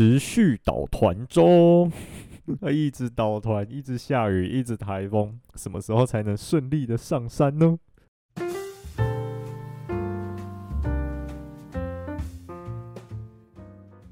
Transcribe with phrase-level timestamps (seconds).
[0.00, 1.92] 持续导团中，
[2.72, 7.78] 一直导团，一直下雨，一直台风，什么时候才能顺利的上山呢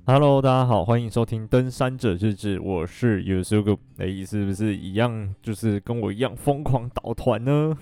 [0.05, 7.75] ？Hello，大家好，欢迎收听《登山者日志》，我是 Yusuke，哎，是不是一样，就是跟我一样疯狂导团呢？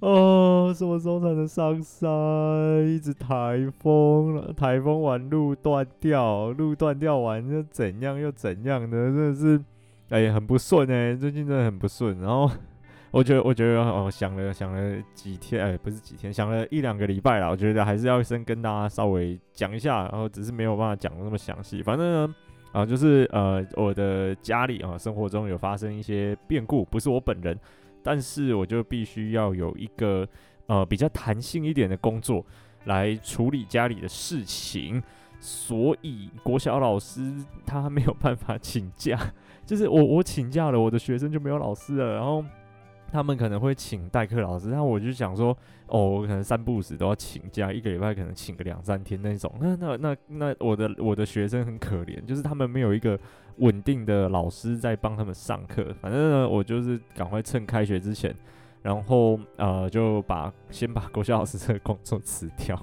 [0.00, 2.10] 哦，什么时候才能上山？
[2.86, 9.60] 一直台风了，台风完路断掉，路断掉完又怎样又怎样的，真的是，
[10.10, 12.20] 哎，很不顺哎，最近真的很不顺。
[12.20, 12.50] 然后
[13.10, 17.48] 我觉得，我觉得哦，想了想了几天，哎，不是几天，想了一两个礼拜了。
[17.48, 21.82] 我觉得还是要先跟大家稍微讲一下，然后只是没有办法讲的那么详细。
[21.82, 22.34] 反正呢，
[22.72, 27.58] 啊，就是呃，我的家里啊，生活中有发生一些变故，不是我本人。
[28.06, 30.24] 但是我就必须要有一个
[30.66, 32.46] 呃比较弹性一点的工作
[32.84, 35.02] 来处理家里的事情，
[35.40, 37.34] 所以国小老师
[37.66, 39.18] 他没有办法请假，
[39.66, 42.44] 就是我我请假了，我的学生就没有老师了，然后
[43.10, 53.18] 他们可能会请代课老师，那我就想说，哦，我可能三不五时都要请假，一个礼拜可能请个两三天那种，那那那那我的我的学生很可怜，就是他们没有一个。
[53.58, 58.36] 稳定的老师在帮他们上课，反正呢，我就是赶快趁开学之前，
[58.82, 62.78] 然后呃，就把先把国小老师这个工作辞掉。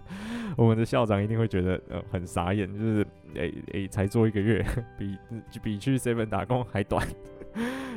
[0.54, 4.62] 我们的校长一定会觉得呃很傻眼，就是诶诶、才做一个月，
[4.98, 5.16] 比
[5.62, 7.02] 比去 seven 打工还短。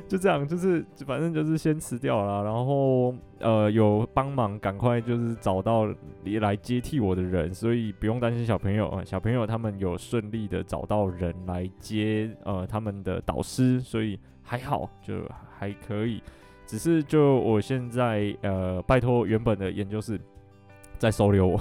[0.07, 5.87] 就这样，就是反正就是先辞掉了，然后呃有帮忙，赶快就是找到
[6.23, 15.15] 来接替我的人，所以不用担心小朋友啊，小朋友他们有顺利的找到人来接呃他们的导师，所以还好，就
[15.57, 16.21] 还可以。
[16.67, 20.19] 只是就我现在呃拜托原本的研究室
[20.97, 21.59] 再收留我，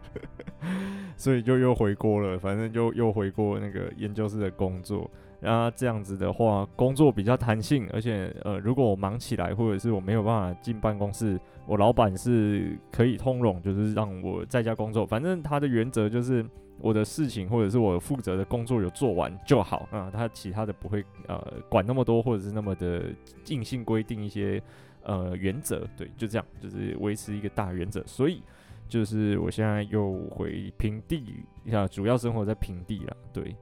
[1.16, 5.10] 所以就又回锅了，反正就又回锅那个研究室的工作。
[5.40, 15.06] 那这样子的话，工作比较弹性，而且呃，如果我忙起来，或者是我没有办法进办公室，我老板是可以通融，就是让我在家工作。
[15.06, 16.44] 反正他的原则就是
[16.80, 23.04] 我的事情或者是我负责的工作有做完就好啊，他其他的不会呃管那么多，或者是那么的
[23.46, 24.60] 硬性规定一些
[25.04, 25.86] 呃原则。
[25.96, 28.02] 对，就这样，就是维持一个大原则。
[28.06, 28.42] 所以
[28.88, 31.22] 就是我现在又回平地，
[31.72, 33.54] 啊，主要生活在平地了，对。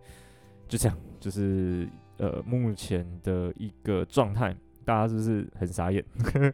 [0.68, 1.88] 就这样，就是
[2.18, 6.04] 呃，目前的一个状态，大家是不是很傻眼？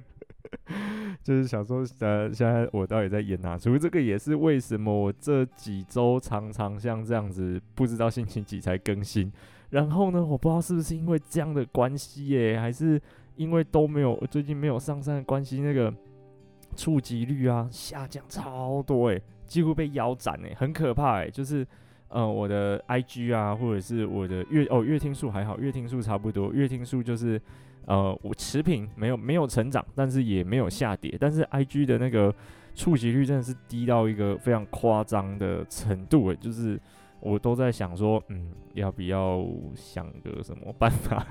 [1.22, 3.78] 就是想说，呃，现在我到底在演哪出？
[3.78, 9.32] 这个也是为什么我这几周常常像这样子，不知道星期几才更新。
[9.70, 13.00] 然后呢，我不知道是不是因为这样的关系耶，还是
[13.36, 15.94] 因为都没有最近没有上山的关系，那个
[16.76, 21.66] 触及率啊下降超多诶，几乎被腰斩诶，很可怕诶，就是。
[22.12, 27.40] 呃，我的 IG 啊，或者是我的月哦月听数还好，月听数差不多，月听数就是
[27.86, 32.34] 呃我持平，没有没有成长，但是也没有下跌，但是 IG 的那个
[32.74, 36.78] 触及率真的是低到一个非常夸张的程度诶，就是
[37.20, 41.24] 我都在想说，嗯，要不要想个什么办法？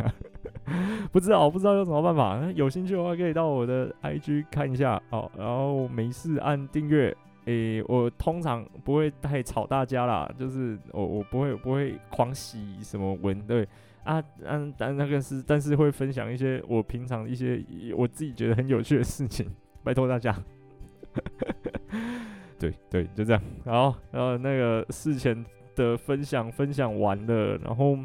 [1.11, 7.15] 不知道，不知道有什么办法，那有兴趣的话可以到我的 IG 看一下哦，然后没事按订阅。
[7.51, 13.67] 诶、我通常不会太吵大家啦，就是我我不会不会狂喜什么文，对
[14.03, 17.63] 啊，嗯、啊，但那个是，但是会分享一些我平常一些
[17.95, 19.47] 我自己觉得很有趣的事情，
[19.83, 20.35] 拜托大家。
[22.57, 25.45] 对对，就这样，然后然后那个事前
[25.75, 27.97] 的分享分享完了，然后。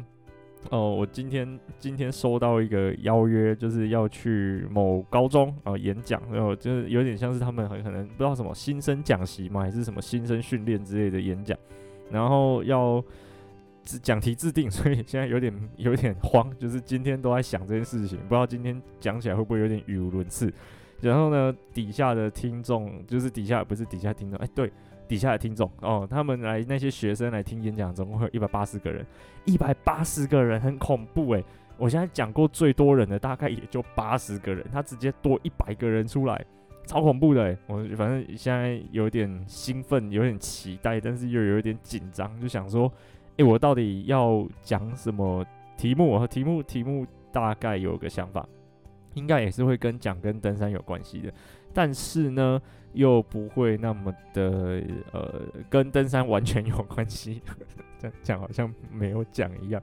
[0.69, 11.57] 哦，我今天今天收到一个邀约，就是要去某高中啊、呃、演讲，然后就是有点像是他们很可能不知道什么新生讲习嘛，还是什么新生训练之类的演讲，
[12.11, 13.01] 然后要
[14.01, 20.53] 讲题制定， 所以现在有点有点慌，就是今天都在想这件事情，不知道今天讲起来会不会有点语无伦次。
[20.99, 24.71] 然后呢，底下的听众就是底下不是底下听众，哎，对。
[25.07, 29.05] 底下的听众哦，他们来那些学生来听演讲，总共会有一百八十个人，
[29.45, 31.43] 一百八十个人很恐怖诶，
[31.77, 36.45] 我现在讲过最多人的大概也就八十个人，他直接多一百个人出来，
[36.85, 42.91] 超恐怖的，我反正现在有点兴奋，有点期待，但是又有点紧张，就想说，
[43.37, 45.45] 诶，我到底要讲什么
[45.77, 46.25] 题目？
[46.27, 48.47] 题目题目大概有个想法，
[49.13, 51.31] 应该也是会跟讲跟登山有关系的。
[51.73, 52.59] 但是呢，
[52.97, 54.83] 又不会那么的
[55.13, 57.41] 呃，跟登山完全有关系，
[57.99, 59.81] 这样讲好像没有讲一样。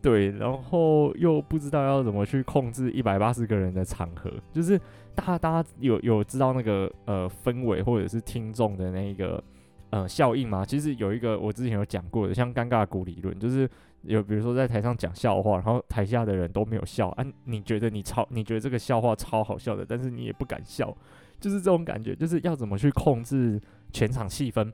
[0.00, 4.78] 对，然后又不知道要怎么去控制一百八十个人的场合，就是
[5.14, 9.42] 大家大家有有知道那个呃氛围或者是听众的那个
[9.90, 10.64] 呃效应吗？
[10.64, 13.68] 其实有一个我之前有讲过的，像尴尬谷理论，就是
[14.02, 20.96] 有比如说在台上讲笑话，然后台下的人都没有笑，啊，你觉得你超，你觉得这个笑话超好笑的，但是你也不敢笑，
[21.40, 23.60] 就是这种感觉，就是要怎么去控制
[23.92, 24.72] 全场气氛？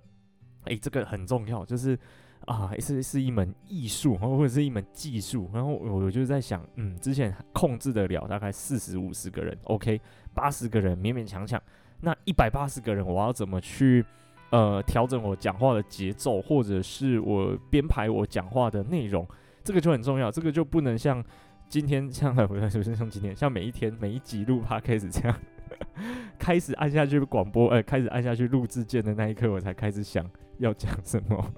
[0.65, 1.99] 诶，这个很重要，就是。
[2.47, 5.49] 啊，是是一门艺术，或者是一门技术。
[5.55, 9.99] 然后我就在想，嗯，之前控制得了大概四十五十个人，OK，
[10.35, 11.59] 八十个人勉勉强强。
[12.03, 14.05] 那一百八十个人，我要怎么去
[14.51, 19.27] 呃调整我讲话的节奏，或者是我编排我讲话的内容？
[19.63, 20.31] 这个就很重要。
[20.31, 21.25] 这个就不能像
[21.71, 25.35] 今天像 不是像今天像每一天每一集录 Podcast 这样，
[26.39, 30.25] 开始按下去广播，呃，开始按下去录制键的那一刻，我才开始想
[30.59, 31.53] 要讲什么。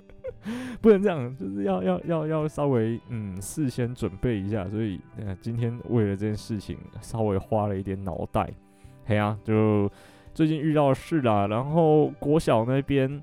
[0.80, 8.48] 不能这样，就是要要要要稍微嗯事先准备一下，所以呃今天为了这件事情稍微花了一点脑袋，
[9.06, 9.90] 嘿啊，就
[10.32, 13.20] 最近遇到事啦，然后国小那边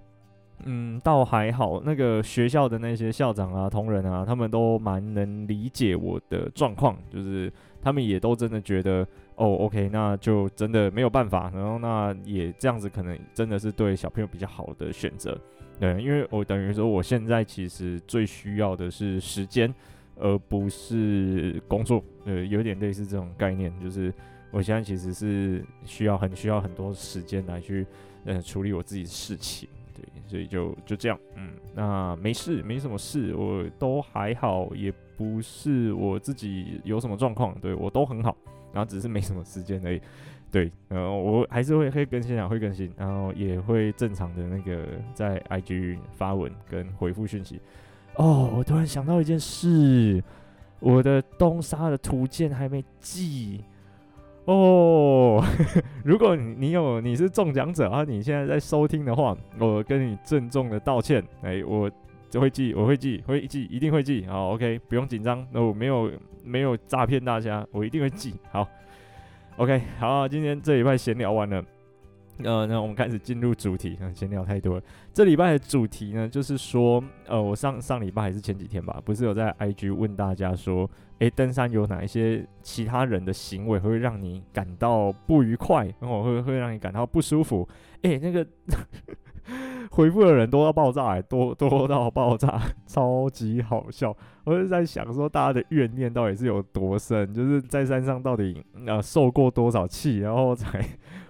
[0.65, 7.49] 嗯倒还好，那个学校的那些校长啊、同仁啊，他们都蛮能理解我的状况，就是
[7.81, 15.37] 他们也都真的觉得哦，OK，那就真的没有办法，然后那也这样子可能真的是对小朋友比较好的选择。
[15.79, 19.73] 对，因为我等于说，我现在其实最需要的是时间，
[20.15, 22.03] 而不是工作。
[22.25, 24.13] 呃，有点类似这种概念，就是
[24.51, 27.85] 我现在其实是需要很需要很多时间来去
[28.23, 29.67] 呃处理我自己的事情。
[29.95, 38.37] 对，所以就就这样，嗯，那没事，没什么事，我都还好，也不是我自己有什么状况，对我都很好，
[38.73, 40.01] 然后只是没什么时间而已。
[40.51, 47.59] 对，然后我还是会会更新啊，会更新，然后也会正常的那个在 IG 发文跟回复讯息。
[48.17, 50.23] 哦，我突然想到一件事，
[50.79, 53.63] 我的东沙的图鉴还没寄。
[54.45, 55.43] 哦，
[56.05, 61.23] 如果你你有你是中奖者啊，你现在在收听的话，我跟你郑重的道歉。
[61.41, 61.89] 哎，我
[62.33, 64.25] 就会记，我会记，会记，一定会记。
[64.25, 66.11] 好，OK，不用紧张，那我没有
[66.43, 68.33] 没有诈骗大家，我一定会记。
[68.49, 68.67] 好。
[69.57, 71.63] OK，好，今天这礼拜闲聊完了，
[72.43, 73.95] 呃，那我们开始进入主题。
[74.15, 74.83] 闲聊太多了，
[75.13, 80.89] 这礼拜的主题呢，就是说，呃，我上上礼拜还是前几天吧，不是有在 IG 问大家说，
[81.19, 87.69] 诶，登山有哪一些其他人的行为会让你感到不愉快，然后会会让你感到不舒服？
[88.01, 88.43] 诶，那个。
[89.91, 94.15] 回复的人多到爆炸，欸，多多到爆炸，超级好笑。
[94.43, 97.33] 我是在想说，大家的怨念到底是有多深？
[97.33, 100.83] 就是在山上到底呃受过多少气，然后才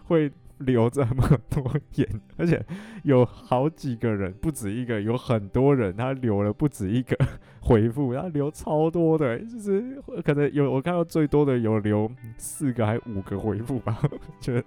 [0.05, 1.63] 会流这么多
[1.95, 2.07] 眼？
[2.37, 2.63] 而且
[3.03, 7.17] 有好几个人，不止一个，有很多人他留了不止一个
[7.61, 13.99] 回复，他留超多的，就是可能有我看到最多的有留四个还五个回复吧，
[14.39, 14.63] 觉得。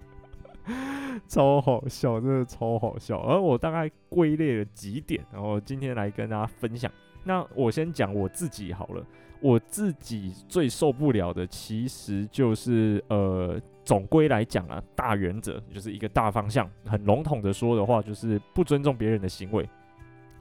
[1.29, 3.19] 超好笑，真的超好笑。
[3.21, 6.91] 而我大概归类了几点，然后今天来跟大家分享。
[7.25, 9.05] 那我先讲我自己好了，
[9.41, 19.69] 我自己最受不了的其实就是呃，总归来讲啊，大原则就是一个大方向，很笼统的说的话，就是不尊重别人的行为。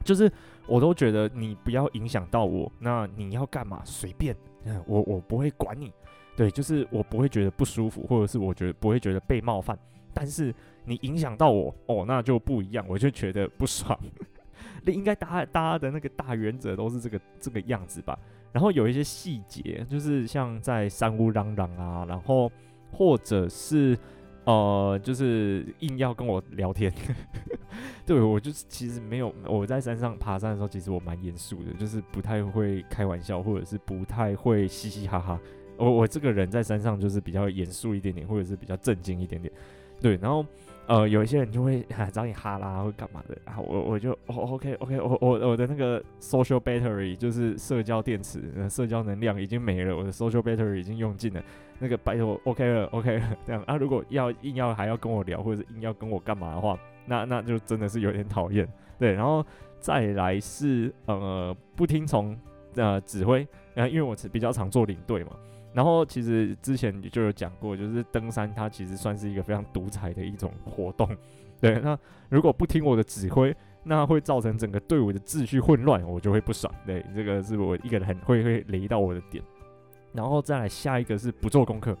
[0.04, 0.30] 就是
[0.68, 4.36] 我都觉得你不要影响到我，那你要干嘛随便，
[4.86, 5.92] 我我不会管你。
[6.36, 9.76] 对，就是我不会觉得不舒服，或者是我觉得不会觉得被冒犯。
[10.16, 10.52] 但是
[10.86, 13.98] 你影响到我哦，那就不一样，我就觉得不爽。
[14.82, 18.18] 那 应该大家大家的那个大原则都是这个这个样子吧？
[18.50, 22.50] 然后有一些细节，就是像在山屋嚷嚷啊，然后
[22.90, 23.98] 或者是
[24.44, 26.90] 呃，就是硬要跟我聊天。
[28.06, 35.38] 对，我就是其实没有我在山上爬山的时候，其实我蛮严肃的，就是不太会开玩笑，或者是不太会嘻嘻哈哈。
[35.76, 39.52] 我我这个人在山上就是比较严肃一点点，或者是比较正经一点点。
[40.00, 40.44] 对，然后
[40.86, 51.42] 呃，有一些人就会啊找你哈拉或干嘛的啊，我我就哦，OK OK，我我我的那个 social battery 就是社交电池，社交能量已经没了，我的 social battery 已经用尽了，
[51.80, 58.68] 那个拜托 OK 了 OK 了， 这样啊，如果要硬要还要跟我聊，或者硬要跟我干嘛的话，那那就真的是有点讨厌。
[58.98, 59.44] 对，然后
[59.80, 62.38] 再来是呃不听从
[62.76, 63.38] 呃指挥，
[63.74, 65.32] 然呃，因为我比较常做领队嘛。
[65.76, 71.06] 然后其实之前就有讲过，就是登山它其实算是一个非常独裁的一种活动。
[71.60, 71.98] 对，那
[72.30, 76.72] 如果不听我的指挥，那会造成整个队伍的秩序混乱，我就会不爽。
[76.86, 79.44] 对，这个是我一个人很会会雷到我的点。
[80.14, 81.94] 然后再来下一个是不做功课。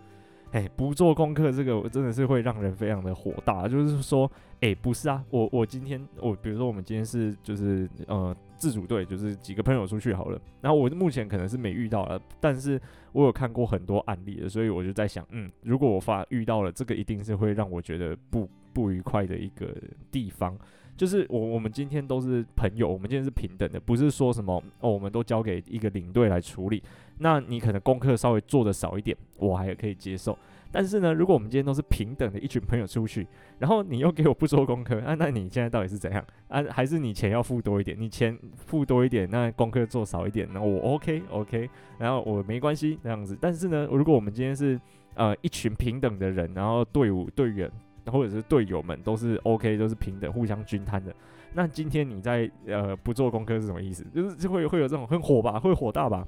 [0.56, 3.68] 哎，不做功课这个我真的是会让人非常的火大。
[3.68, 8.34] 就是说，哎，不是啊，我我今天我比如说我们今天是就是呃。
[8.58, 12.80] 自主队就是几个朋友出去好了，然后我目前可能是没遇到了，但是
[13.12, 19.76] 我有看过很多案例的，所以我就在想，嗯，如果我发遇到了这个，一定是会让我觉得不不愉快的一个
[20.10, 20.56] 地方。
[20.96, 26.82] 就是我我们今天都是朋友，我们今天是平等的，不是说什么哦，我们都交给一个领队来处理。
[27.18, 30.36] 那你可能功课稍微做的少一点，我还可以接受。
[30.72, 33.26] 但是呢，如果我们今天都是平等的一群朋友出去，
[33.58, 36.22] 然后你又给我不做功课，啊，那你现在到底是怎样？
[36.48, 37.96] 啊，还是你钱要付多一点？
[37.98, 43.38] 你钱付多一点，那功课做少一点，那我 OK OK，然后我没关系这样子。
[43.40, 44.78] 但是呢，如果我们今天是
[45.14, 47.70] 呃一群平等的人，然后队伍队员
[48.06, 51.14] 或者是队友们都是 OK，都是平等，互相均摊的，
[51.54, 54.04] 那今天你在呃不做功课是什么意思？
[54.12, 56.26] 就是就会会有这种很火吧，会火大吧？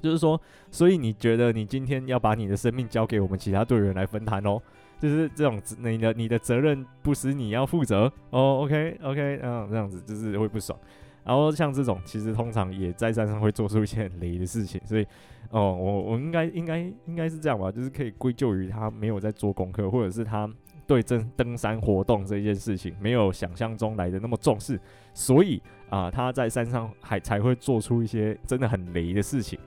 [0.00, 0.40] 就是说，
[0.70, 4.60] 所以你觉得你今天要把你的生命交给我们其他队员来分摊哦？
[4.98, 10.78] 就是这种，你的你的责任不是你要负责哦？OK OK，嗯，这样子就是会不爽。
[11.24, 15.06] 然后像这种，其实通常也在山上会做出一些很雷的事情，所以
[15.50, 17.70] 哦，我我应该应该应该是这样吧？
[17.70, 20.50] 就是可以归咎于他没有在做功课，或者是他
[20.86, 24.80] 对登登山活动这件事情没有想象中来的那么重视，
[25.14, 29.58] 所以啊，他在山上还才会做出一些真的很雷的事情。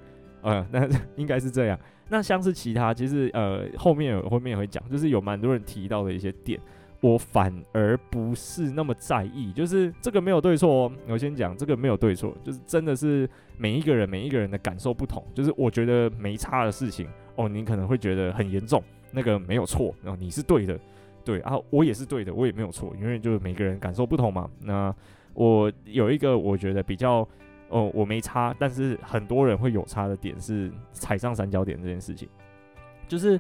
[0.43, 1.79] 呃，那 应该是这样。
[2.09, 6.59] 那像是其他，其实呃，后面后面也会讲，就是有蛮多人提到的一些点，
[7.01, 9.51] 我反而不是那么在意。
[9.53, 15.25] 就是这个没有对错哦，我先讲这个没有对错，就是真的是每一个人每一个人的感受不同。
[15.33, 20.77] 就是我觉得没差的事情哦，你可能会觉得很严重，那个没有错，然后你是对的，
[21.23, 24.47] 对啊，我也是对的，我也没有错，因为就是每个人感受不同嘛。
[24.62, 24.93] 那
[25.33, 27.27] 我有一个我觉得比较。
[27.70, 32.29] 哦，我没差，但是很多人会有差的点是踩上三角点这件事情，
[33.08, 33.39] 就是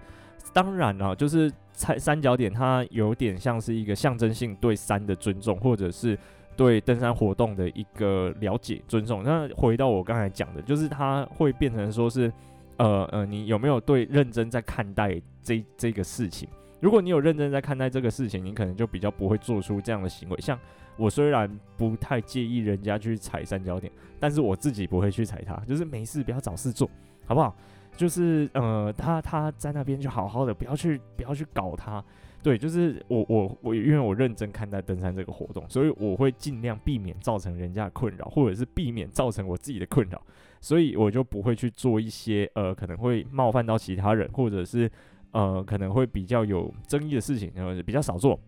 [0.51, 6.17] 当然了，就是踩三角点，它有点像是一个象征性对山的尊重，或者是
[6.55, 9.21] 对登山活动的一个了解尊重。
[9.23, 12.31] 那回到我刚才讲的，就是它会变成说是，
[12.77, 16.49] 呃呃，你有没有对认真在看待这这个事情？
[16.79, 20.59] 如果你有认真在看待这个事情，你可能就比较不会做出这样的行为，像。
[20.97, 26.89] 我虽然不太介意人家去踩三角点，但是我自己不会去踩它，就是没事不要找事做，
[27.25, 27.55] 好不好？
[27.95, 32.03] 就是呃，他他在那边就好好的，不要去不要去搞他。
[32.41, 40.21] 对，就是我我我，因为我认真看待登山这个活动，所以我会尽量避免造成人家的困扰，或者是避免造成我自己的困扰，
[40.59, 44.89] 所以我就不会去做一些呃可能会冒犯到其他人，或者是
[45.31, 48.39] 呃可能会比较有争议的事情，然后比较少做。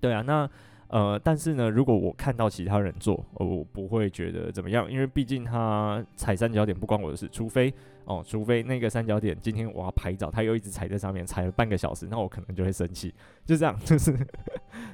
[0.00, 0.48] 对啊，那。
[0.88, 7.72] 呃，但是呢，如果我看到其他人做，我不会觉得怎么样，因为毕竟他踩三角点不关我的事，除非
[8.04, 13.12] 哦，除非那个三角点今天我要拍照，他又一直踩在上面，踩了半个小时，那我可能就会生气。
[13.44, 14.12] 就这样，就是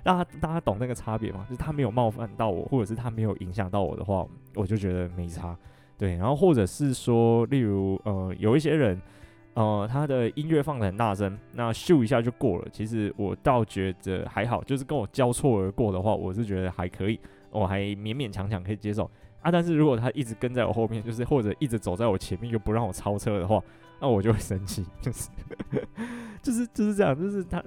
[0.02, 1.46] 大家大家懂那个差别吗？
[1.48, 5.56] 就是他没有冒犯到我，或者是他没有影响到我的话，我就觉得没差。
[5.96, 9.00] 对，然后或者是说，例如呃，有一些人。
[9.54, 12.68] 呃，他的音乐放得很大声，那咻一下就过了。
[12.72, 17.18] 其实我倒觉得还好，就是跟我交错而过的话，我是觉得还可以，
[17.50, 19.08] 我还勉勉强强可以接受
[19.40, 19.50] 啊。
[19.52, 23.62] 但是如果他一直跟在我后面，就是或者一直走在我前面又不让我超车的话，
[24.00, 25.28] 那我就会生气， 就是
[26.42, 27.62] 就是就是这样，就是他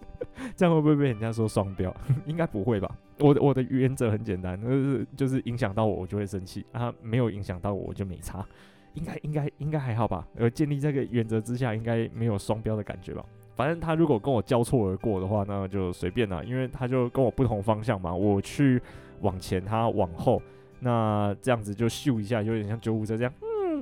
[0.54, 1.94] 这样会不会被人家说双标？
[2.26, 2.94] 应该不会吧？
[3.18, 8.44] 我的我的原则很简单，就是就是影响到我，我就会生气啊；没有影响到我，我就没差。
[8.94, 10.26] 应该应该应该还好吧？
[10.38, 13.24] 而建立这个原则之下，应该没有双标的感觉吧？
[13.56, 18.14] 反正他如果跟我交错而过的话，那就随便啦，因为他就跟我不同方向嘛。
[18.14, 18.80] 我去
[19.20, 20.40] 往前，他往后，
[20.80, 23.32] 那这样子就咻一下，有点像救护车这样，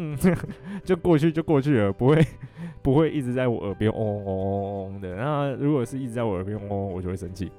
[0.01, 0.17] 嗯，
[0.85, 2.27] 就过去就过去了，不会
[2.83, 5.15] 不会一直在我耳边嗡嗡嗡嗡的。
[5.15, 7.51] 那如果是一直在我耳边嗡嗡，我就会生气。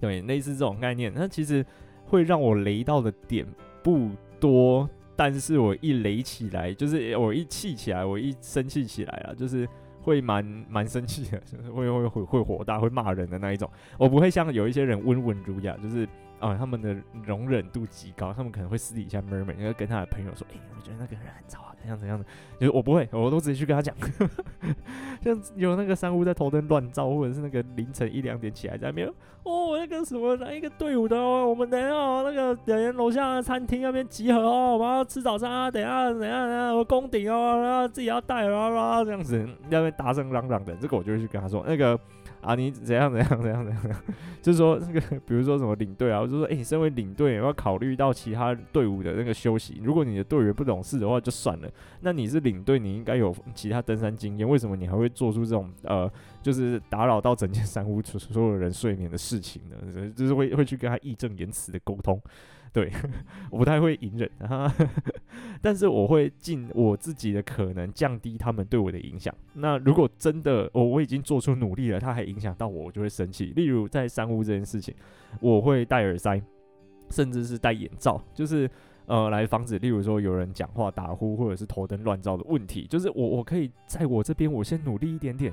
[0.00, 1.64] 对，类似这种概念，那其实
[2.04, 3.46] 会让我雷到的点
[3.84, 4.88] 不多。
[5.16, 9.66] 但是我一雷起来，就是我一气起来，我一生气起来了，就是
[10.02, 13.68] 会蛮蛮生气的，就 是会会会会火大，会骂人的那一种。
[13.98, 16.06] 我不会像有一些人温文儒雅，就是
[16.38, 21.72] 啊、他们的容忍度极高，他们可能会私底下 murmur，因为跟他的朋友说，哎、我觉得那个人很吵啊。
[21.78, 22.24] 怎样怎样的？
[22.58, 23.94] 就是我不会，我都直接去跟他讲。
[25.22, 29.08] 像有那个山屋在头灯乱照，或者是那个凌晨一两点起来在那边
[29.44, 41.96] 哦，那个什么哪一个队伍的哦，我们等下那个等下楼下的餐厅那边集合哦，我们要吃早餐啊，等下等下等下我攻顶哦，然后自己要带啊啊这样子，那边大声嚷嚷的，这个我就会去跟他说那个。
[42.46, 44.00] 啊，你怎样怎样怎样怎样？
[44.40, 49.80] 就是说那个，比如说什么领队啊，我就说，哎、你身为领队，要考虑到其他队伍的那个休息。
[49.82, 51.68] 如果你的队员不懂事的话，就算了。
[52.02, 56.08] 那你是领队，你应该有其他登山经验，为什么你还会做出这种呃，
[56.40, 60.10] 就是打扰到整间 山屋所有人睡眠的事情呢？
[60.14, 62.20] 就是会会去跟他义正言辞的沟通。
[62.76, 62.92] 对，
[63.50, 64.30] 我不太会隐忍，
[65.62, 69.34] 但是我会尽我自己的可能降低他们对我的影响。
[69.54, 73.46] 那如果真的我我已经做出努力了，他还影响到我，我就会生气。
[73.56, 74.94] 例如在三屋这件事情，
[75.40, 76.38] 我会戴耳塞，
[77.08, 78.70] 甚至是戴眼罩，就是
[79.06, 82.86] 呃来防止，例如说有人讲话打呼或者是头灯乱照的问题。
[82.90, 85.50] 就是我我可以在我这边我先努力一点点。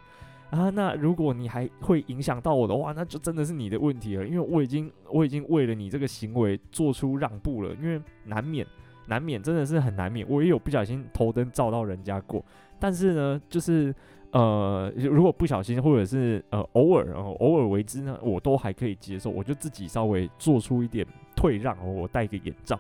[0.54, 4.28] 啊，那如果你还会影响到我的话，那就真的是你的问题了。
[4.28, 8.64] 因为我已经我已经为了你这个行为做出让步了，因为难免
[9.08, 10.24] 难免真的是很难免。
[10.30, 12.46] 我也有不小心头灯照到人家过，
[12.80, 13.92] 但是呢，就是
[14.30, 21.04] 呃，如果不小心或者是呃偶尔偶尔为之呢，我都还可以接受，我就自己稍微做出一点
[21.36, 22.80] 退让，我戴个眼罩。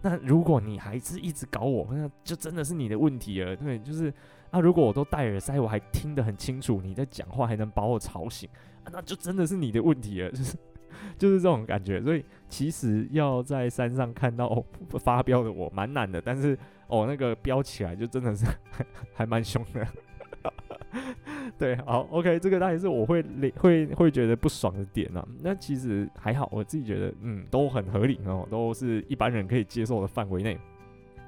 [0.00, 3.54] 那如果你还是一直搞我，那就真的是你的问题了。
[3.54, 4.10] 对，就是。
[4.52, 8.48] 那、啊、如果我都戴耳塞，我还听得很清楚你在讲话，还能把我吵醒，
[8.84, 10.56] 啊、那就真的是你的问题了，就是
[11.16, 12.02] 就是这种感觉。
[12.02, 14.64] 所以其实要在山上看到、哦、
[14.98, 18.44] 发飙的我蛮难的，但是哦那个飙起来就真的是
[19.14, 19.86] 还蛮凶的。
[21.56, 23.22] 对，好，OK，这个大概是我会
[23.56, 25.24] 会会觉得不爽的点、啊。
[25.40, 30.58] 那其实还好，我自己觉得嗯都很合理哦，都是一般人可以接受的范围内。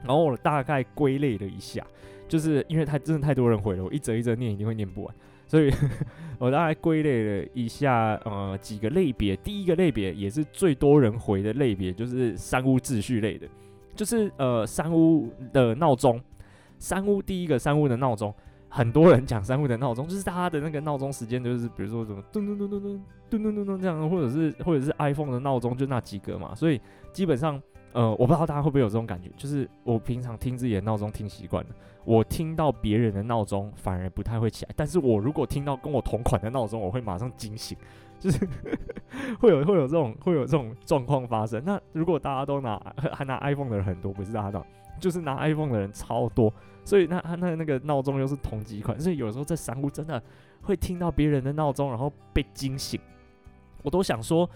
[0.02, 1.87] 然后我大概归类了一下。
[2.33, 5.15] 就是因为他真的太多人回了，我一则一则念一定会念不完，
[5.47, 5.71] 所以
[6.41, 9.37] 我大概归类了一下，呃，几个类别。
[9.37, 13.47] 第一个类别也是最多人回的类别，就是三屋秩序类的，
[13.95, 16.19] 就是呃三屋的闹钟。
[16.79, 18.35] 三屋第一个三屋的闹钟，
[18.67, 26.81] 很多人讲三屋的闹钟，就是大家的那个闹钟时间，就是比如说什么噔噔噔噔噔噔噔噔噔这样，或者是或者是 iPhone 的闹钟就那几个嘛，所以
[27.12, 27.61] 基本上。
[27.95, 31.71] 呃，我不知道大家会不会有这种感觉，就是我平常听自己的闹钟听习惯了，
[32.04, 37.76] 我听到别人的闹钟反而不太会起来，但是我如果听到跟我同款的闹钟，我会马上惊醒，
[38.18, 38.38] 就是
[39.40, 41.62] 会有会有这种会有这种状况发生。
[41.64, 42.80] 那如果大家都拿
[43.12, 44.66] 还拿 iPhone 的人很多，不是大家知道，
[45.00, 46.52] 就是拿 iPhone 的人超多，
[46.85, 50.23] 所以那他那那个闹钟又是同级款，所以有时候在山屋真的
[50.62, 53.00] 会听到别人的闹钟，然后被惊醒，
[53.82, 54.49] 我都想说，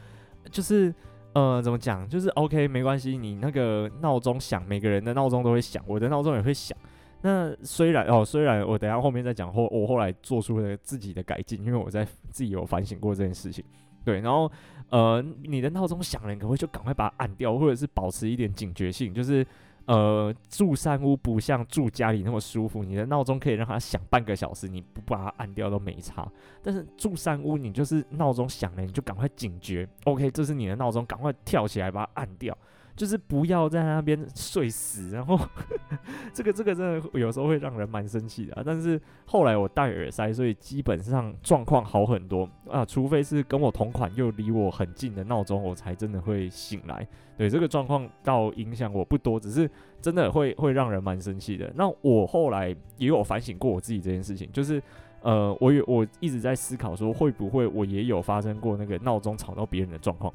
[0.50, 0.94] 就是。
[1.36, 2.08] 呃，怎么讲？
[2.08, 3.18] 就是 OK，没关系。
[3.18, 6.74] 你那个闹钟响，每个人的闹钟都会响，我的闹钟也会响。
[7.22, 13.64] 那虽然哦，虽然我等下后面再讲后，我后来做出了自己的改进，因为我在自己有反省过这件事情。
[14.04, 14.50] 对，然后
[14.90, 19.46] 呃，你的闹钟响了，你可不可以就赶快把它按掉，或者是保持一点警觉性，就是。
[19.86, 26.28] 呃，住山屋不像住家里那么舒服，你的闹钟可以让它响半个小时，你不把它按掉都没差。
[26.60, 32.58] 但是住山屋，你就是闹钟响了，你就赶快警觉，OK，这是你的闹钟，赶快跳起来把它按掉。
[32.96, 35.38] 就是不要在那边睡死，然后
[36.32, 38.62] 这个这个真的有时候会让人蛮生气的啊。
[38.64, 42.84] 但是后来我戴耳塞，所以基本上状况好很多啊。
[42.84, 47.06] 除非是跟我同款又离我很近的闹钟，我才真的会醒来。
[47.36, 51.70] 对，这个状况倒影响我不多，只是真的会会让人蛮生气的。
[51.76, 54.82] 那我后来也有反省过我自己这件事情，就是
[55.20, 60.32] 呃，我有我一直在思考说，会不会我也有发生过那个闹钟吵到别人的状况。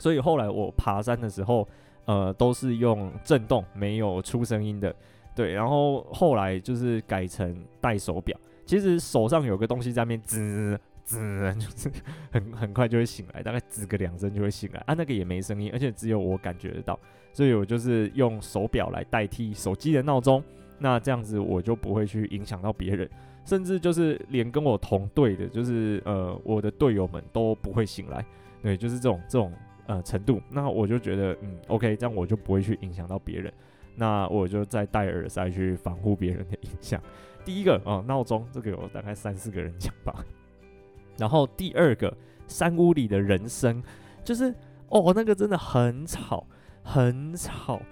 [0.00, 1.68] 所以后来我爬山的时候，
[2.06, 4.92] 呃，都是用震动，没有出声音的，
[5.36, 5.52] 对。
[5.52, 11.90] 然后后来就是改成戴手表，其实手上有个东西在那边滋滋，就是
[12.32, 16.98] 很很快就会醒来，大概滋个两声就会醒来啊，那个也没声音，而且只有我感觉得到，
[17.32, 20.42] 所以我就是用手表来代替手机的闹钟，
[20.78, 23.08] 那这样子我就不会去影响到别人，
[23.44, 28.24] 甚至就是连跟我同队的，就是呃我的队友们都不会醒来，
[28.62, 29.52] 对，就是这种这种。
[29.90, 33.52] 呃，程度，那我就觉得，嗯，OK，这样我就不会去影响到别人，
[33.96, 37.02] 那我就再戴耳塞去防护别人的影响。
[37.44, 40.24] 第一个啊，闹钟，这个有大概三四个人讲吧。
[41.18, 43.82] 然后第二个，山屋里的人声，
[44.22, 44.54] 就是
[44.90, 46.46] 哦，那个真的很吵，
[46.84, 47.82] 很吵。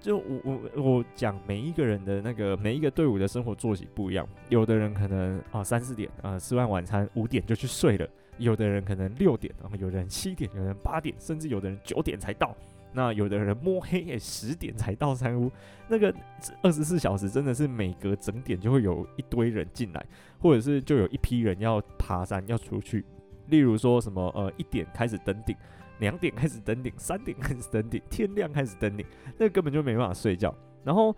[0.00, 8.08] 就我我我讲每一个人的那个每一个队伍的生活作息不一样，有的人可能啊三四点啊吃完晚餐五点就去睡了。
[8.38, 12.56] 有的人可能六点，然后有的人七点，有的人八点，甚至有的人九点才到。
[12.96, 15.50] 那有的人摸黑也十点才到山屋。
[15.88, 16.14] 那个
[16.62, 20.06] 二十四小时真的是每隔整点就会有一堆人进来，
[20.38, 23.04] 或者是就有一批人要爬山要出去。
[23.48, 25.56] 例如说什么呃一点开始登顶，
[25.98, 29.04] 两点开始登顶，三点开始登顶，天亮开始登顶，
[29.38, 30.54] 那根本就没办法睡觉。
[30.84, 31.14] 然后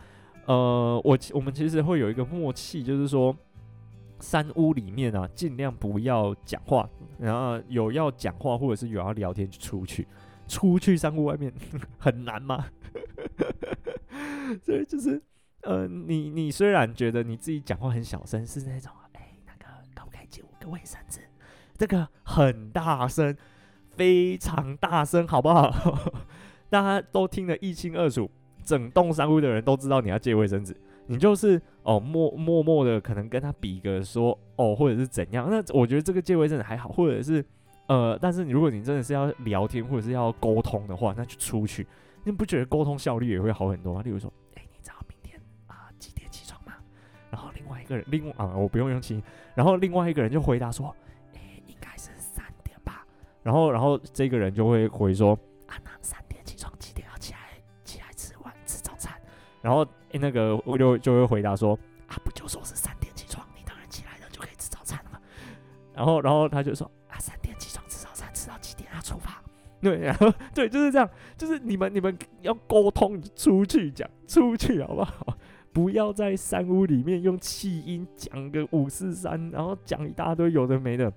[0.46, 3.36] 呃我我们其实会有一个默契，就是说。
[4.20, 10.06] 山屋里面啊，尽量不要讲话，然后有要讲话或者是有要聊天就出去，
[10.48, 11.52] 出去山屋外面
[11.98, 12.66] 很难吗？
[14.62, 15.20] 所以就是，
[15.62, 21.20] 呃，你你虽然觉得你自己讲话很小声，是那种，哎、那个可不可以借我个卫生纸？
[21.76, 23.36] 这个很大声，
[23.90, 25.70] 非常大声，好不好？
[26.70, 28.30] 大家都听得一清二楚。
[28.64, 35.48] 整栋三屋的人都知道你要借卫生纸，你就是哦默默默的可能跟他比个说哦，或者是怎样。
[35.50, 37.44] 那我觉得这个借位真的还好，或者是
[37.86, 41.86] 呃，但是你如果你真的是要聊天或者是要沟通的话，那就出去。
[42.24, 44.02] 你不觉得沟通效率也会好很多吗？
[44.02, 46.72] 例如说，哎、你知道明天啊、几点起床吗？
[47.30, 49.22] 然后另外一个人，另啊，我不用用气，
[49.54, 50.92] 然后另外一个人就回答说，
[51.34, 53.06] 哎、应该是三点吧。
[53.44, 55.38] 然后，然后这个人就会回说，
[55.68, 57.38] 啊，那三点起床，几点要起来？
[57.84, 59.14] 起来吃晚吃早餐。
[59.62, 59.86] 然后、
[60.18, 65.18] 那个我就就会回答说，啊，不就说是三点起床，你当然起来了就可以吃早餐了嘛。
[65.94, 69.42] 然后，然后他就说，啊，三点起床吃早餐，吃到几点要出发？
[69.80, 75.36] 对，然后对，就是这样，就是你们你们要沟通，出去讲，出去好不好？
[75.72, 81.12] 不要在山屋里面用气音讲个五四三，然后讲一大堆有的没的，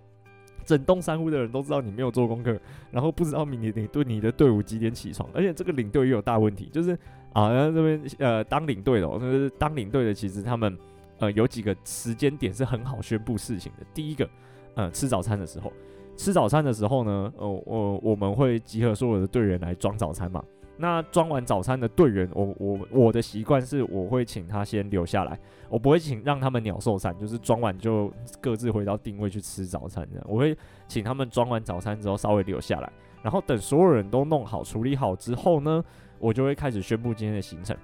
[0.66, 2.60] 整栋山屋的人都知道你没有做功课，
[2.92, 7.00] 然后不知道明年你对你的队伍几点起床，而且这个领队也有大问题，就是
[7.34, 10.78] 啊，这边呃当领队的，就是当领队的，其实他们
[11.20, 14.30] 呃有几个时间点是很好宣布事情的，第一个，
[14.76, 15.72] 呃吃早餐的时候。
[16.18, 20.44] 吃早餐的时候呢，呃，我我们会集合所有的队员来装早餐嘛。
[20.76, 25.40] 那装完早餐的队员，我我我的习惯是，我会请他先留下来，
[25.70, 28.12] 我不会请让他们鸟兽散，就是装完就
[28.42, 30.26] 各自回到定位去吃早餐这样。
[30.28, 30.54] 我会
[30.90, 35.82] 请他们装完早餐之后稍微留下来，然后等所有人都弄好处理好之后呢，
[36.20, 37.76] 我就会开始宣布今天的行程。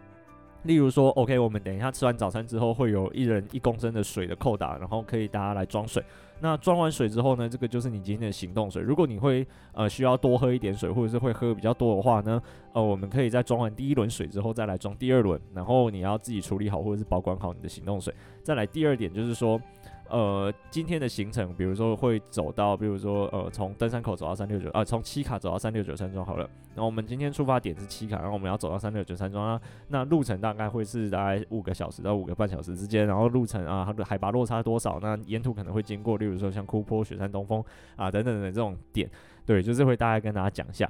[0.63, 6.03] 例如说，OK，我们等一下吃完早餐之后，会有一人一公升的水的扣打，然后可以大家来装水。
[6.39, 8.81] 那装完水之后呢，这个就是你今天的行动水。
[8.81, 12.41] 如果你会呃需要多喝一点水，或者是会喝比较多的话呢，
[12.73, 18.11] 呃，我们可以在装完第一轮水之后再来装第二轮，然后你要自己处理好或者是保管好你的行动水。
[18.41, 19.61] 再来第二点就是说。
[20.09, 26.47] 呃，今天的行程，比如说会走到，比如说呃，从登山口走到三六九，啊，从七卡走到三六九山庄好了。
[26.75, 29.59] 那我们今天出发点是七卡，然后我们要走到三六九山庄啊。
[29.87, 33.07] 那路程大概会是大概五个小时到五个半小时之间。
[33.07, 34.99] 然后路程啊，它的海拔落差多少？
[35.01, 37.63] 那沿途可能会经过，例如说像库坡、雪山东峰
[37.95, 39.09] 啊等等的这种点，
[39.45, 40.89] 对，就是会大概跟大家讲一下。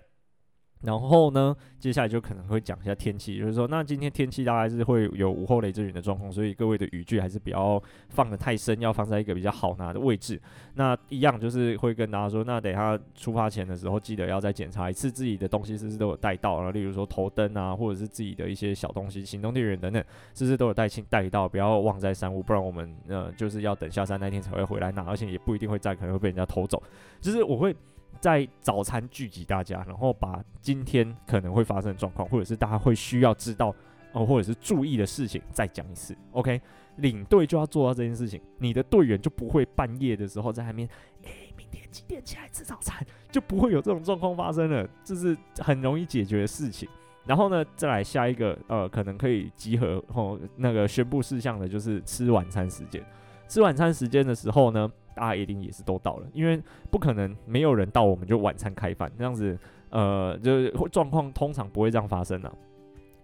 [0.86, 10.40] 然后呢，接下来就可能会讲一下天气，就是说，那今天天气大概是会有午后雷阵雨的状况，所以各位的雨具还是不要放得太深，要放在一个比较好拿的位置。
[10.76, 26.82] 那一样就是会跟大家说，那等一下出发前的时候，记得要再检查一次自己的东西是不是都有带到，然后例如说头灯啊，或者是自己的一些小东西，行动电源等等，是不是都有带清带到，不要忘在山屋，不然我们呃就是要等下山那天才会回来拿，而且也不一定会在，可能会被人家偷走。
[27.20, 27.76] 就是我会。
[28.26, 33.72] 在早餐聚集大家，然后把今天可能会发生的状况，或者是大家会需要知道
[34.14, 36.18] 哦，或者是注意的事情，再讲一次。
[36.32, 36.60] OK，
[36.96, 40.90] 领队就要做到这件事情，你的队员就不会半夜的时候在那边，
[41.24, 46.90] 哎，明天几点起来吃早餐，就不会有这种状况发生了，这是很容易解决的事情。
[47.28, 53.06] 然后呢，再来下一个，呃，可能可以集合哦，那个宣布事项的就是吃晚餐时间。
[53.48, 59.58] 吃晚餐时间的时候呢，大家一定也是都到了，因为不可能没有人到，我们就晚餐开饭这样子，
[59.90, 62.54] 呃，就是状况通常不会这样发生啊。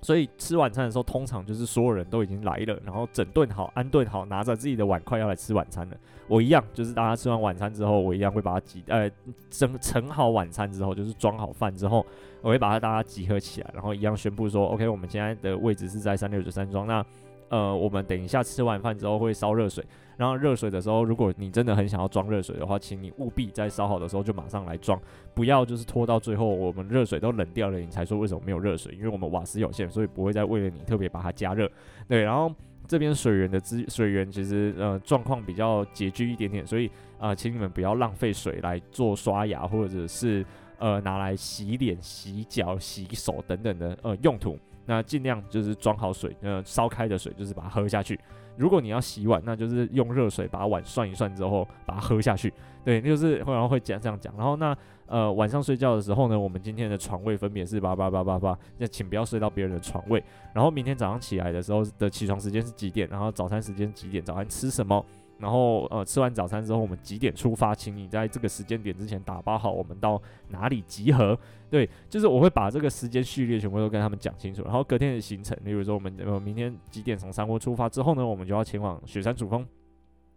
[0.04, 5.98] 所以吃晚餐的时候，通常就是所有人都已经来了，然后整顿好、安顿好，拿着自己的碗筷要来吃晚餐了。
[6.28, 9.08] 我一样，就是大家吃完晚餐之后，我一样会把它集，呃，
[9.52, 12.04] 整盛好晚餐之后，就是装好饭之后，
[12.42, 16.88] 我会把它大家集合起来，然后一样宣布说，OK，我们现在的位置是在三六九山庄。
[16.88, 17.06] 那
[17.50, 19.86] 呃，我们等一下吃完饭之后会烧热水，
[20.18, 25.00] 然后热水的时候，如果你真的很想要装热水的话，请你务必在烧好的时候就马上来装，
[25.34, 28.94] 不要就是拖到最后我们热水都冷掉了，你才说为什么没有热水？
[28.96, 31.70] 因为我们瓦斯有限，所以不会再为了你特别把它加热。
[32.08, 32.54] 对，然后
[32.88, 40.46] 这边水源的资水源其实呃状况比较拮据一点点，所以啊、呃，请你们不要浪费水来做刷牙或者是
[40.78, 44.58] 呃拿来洗脸、洗脚、洗手等等的呃用途。
[44.92, 48.20] 那尽量就是装好水，呃，烧开的水就是把它喝下去。
[48.58, 52.54] 如果你要洗碗，那就是用热水把碗涮一涮之后把它喝下去。
[52.84, 54.36] 对，就是会然后会讲这样讲。
[54.36, 60.22] 然后那呃晚上睡觉的时候呢，我们今天的床位分别是八八八八八，那请不要睡到别人的床位。
[60.54, 63.08] 然后明天早上起来的时候的起床时间是几点？
[63.08, 64.22] 然后早餐时间几点？
[64.22, 65.06] 早餐吃什么？
[65.42, 67.74] 然后呃吃完早餐之后，我们几点出发？
[67.74, 71.38] 请你在这个时间点之前打包好，我们到哪里集合？
[71.70, 74.62] 对，就是我会把这个时间序列全部都跟他们讲清楚。
[74.64, 79.66] 然后隔天的行程，例如说我们呃明天几点从山窝出发之后呢，我们就要前往雪山主峰。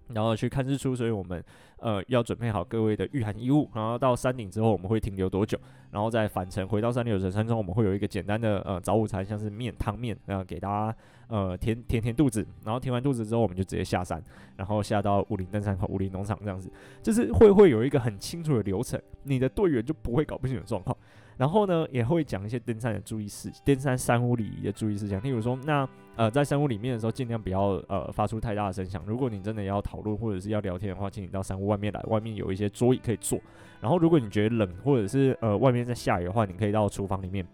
[0.09, 1.43] 然后去看日出，所以我们
[1.79, 3.69] 呃要准备好各位的御寒衣物。
[3.75, 5.59] 然后到山顶之后，我们会停留多久？
[5.91, 10.97] 然后再返程回到三六九山中，我们会有一个简单的呃早午餐，像是面汤面，然后给大家
[11.29, 12.45] 呃填填填肚子。
[12.65, 14.23] 然后填完肚子之后，我们就直接下山，
[14.57, 16.71] 然后下到武林登山口、武林农场这样子，
[17.03, 20.97] 就是会会有一个很清楚的流程，你的队员就不会搞不清楚状况。
[21.37, 25.21] 然后呢，也会讲一些登山的注意事，登山山屋礼仪的注意事项。
[25.23, 29.03] 例如说，那呃，在山屋里面的时候，尽量不要呃发出太大的声响。
[29.07, 33.39] 如果你真的要讨论或者是要聊天的话，请你到山屋外面来，外面有一些桌椅可以坐。
[33.81, 37.47] 然后，如果你觉得冷或者是呃外面在下雨的话，你可以到厨房里面。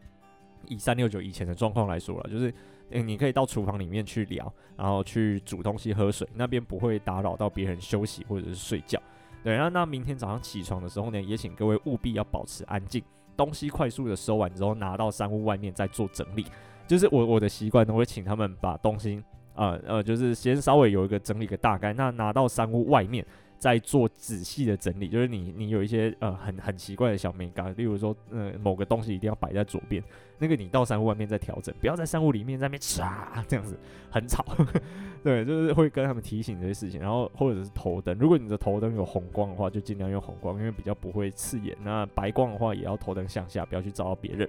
[0.69, 2.53] 以三六九以前的状况来说了，就是
[2.91, 9.01] 嗯，你可以到厨房里面去聊，然后去煮东西喝水，那边不会打扰到别人休息或者是睡觉。
[9.43, 13.03] 对，然后那明天早上起床的时候呢，也请各位务必要保持安静。
[13.37, 16.45] 东西快速的收完之后，拿到山屋外面再做整理。
[16.91, 19.23] 就是我我的习惯呢，会请他们把东西，
[19.55, 21.93] 呃呃，就是先稍微有一个整理个大概。
[21.93, 23.25] 那拿到山屋外面
[23.61, 25.07] 再做仔细的整理。
[25.07, 30.03] 就是你你有一些呃很很奇怪的小美感，例如说呃某个东西一定要摆在左边，
[30.41, 33.09] 那个你到山屋外面再调整，不要在山屋里面在那边唰
[33.47, 33.79] 这样子
[34.11, 34.45] 很吵。
[35.23, 37.01] 对，就是会跟他们提醒这些事情。
[37.01, 41.77] 然后或者是头灯，如果你的头灯有红光的话，就尽量用红光，因为比较不会刺眼。
[41.85, 44.49] 那白光的话，也要头灯向下，不要去照到别人。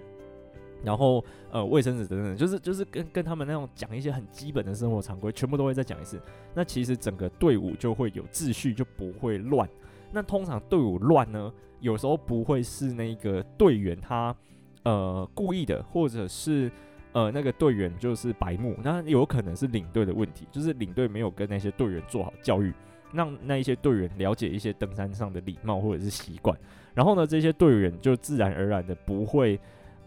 [0.83, 6.19] 然后呃，卫生纸等等，就是就是跟跟他们那种讲一些很基本的生活常规，全部都会再讲一次。
[6.55, 9.69] 那其实整个队伍就会有秩序，就不会乱。
[10.11, 14.35] 那通常队伍乱呢，有时候不会是那个队员他
[14.83, 16.71] 呃故意的，或者是
[17.11, 22.73] 呃那个队员就是白目，那有可能是领队的问题，就是领队没有跟那些队员做好教育，
[23.13, 26.57] 让那一些队员了解一些登山上的礼貌或者是习惯。
[26.93, 29.59] 然后呢，这些队员就自然而然的不会。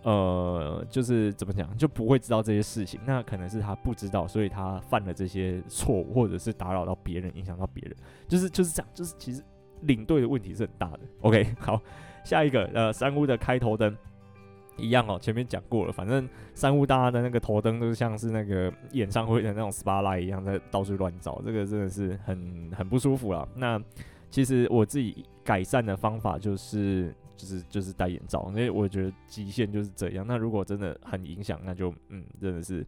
[0.05, 3.01] 呃，就是怎么讲，就不会知道这些事情。
[3.07, 7.97] 那可能是他不知道，所以他犯了这些错误，或者是打扰到别人，影响到别人。
[8.29, 9.43] 就是就是这样，就是其实
[9.81, 11.01] 领队的问题是很大的。
[11.23, 11.81] OK，好，
[12.23, 13.97] 下一个，呃，三屋的开头灯
[14.77, 15.93] 一样哦，前面讲过了。
[15.93, 23.49] 反正三屋大家的那个头灯都像是那个演唱会的那种 spotlight 一样，在到处乱照，这个真的是很很不舒服了。
[23.57, 23.81] 那
[24.31, 27.15] 其实我自己改善的方法就是。
[27.37, 30.25] 就是就是戴眼罩，因为我觉得极限就是这样。
[30.27, 32.87] 那如果真的很影响，那就嗯，真的是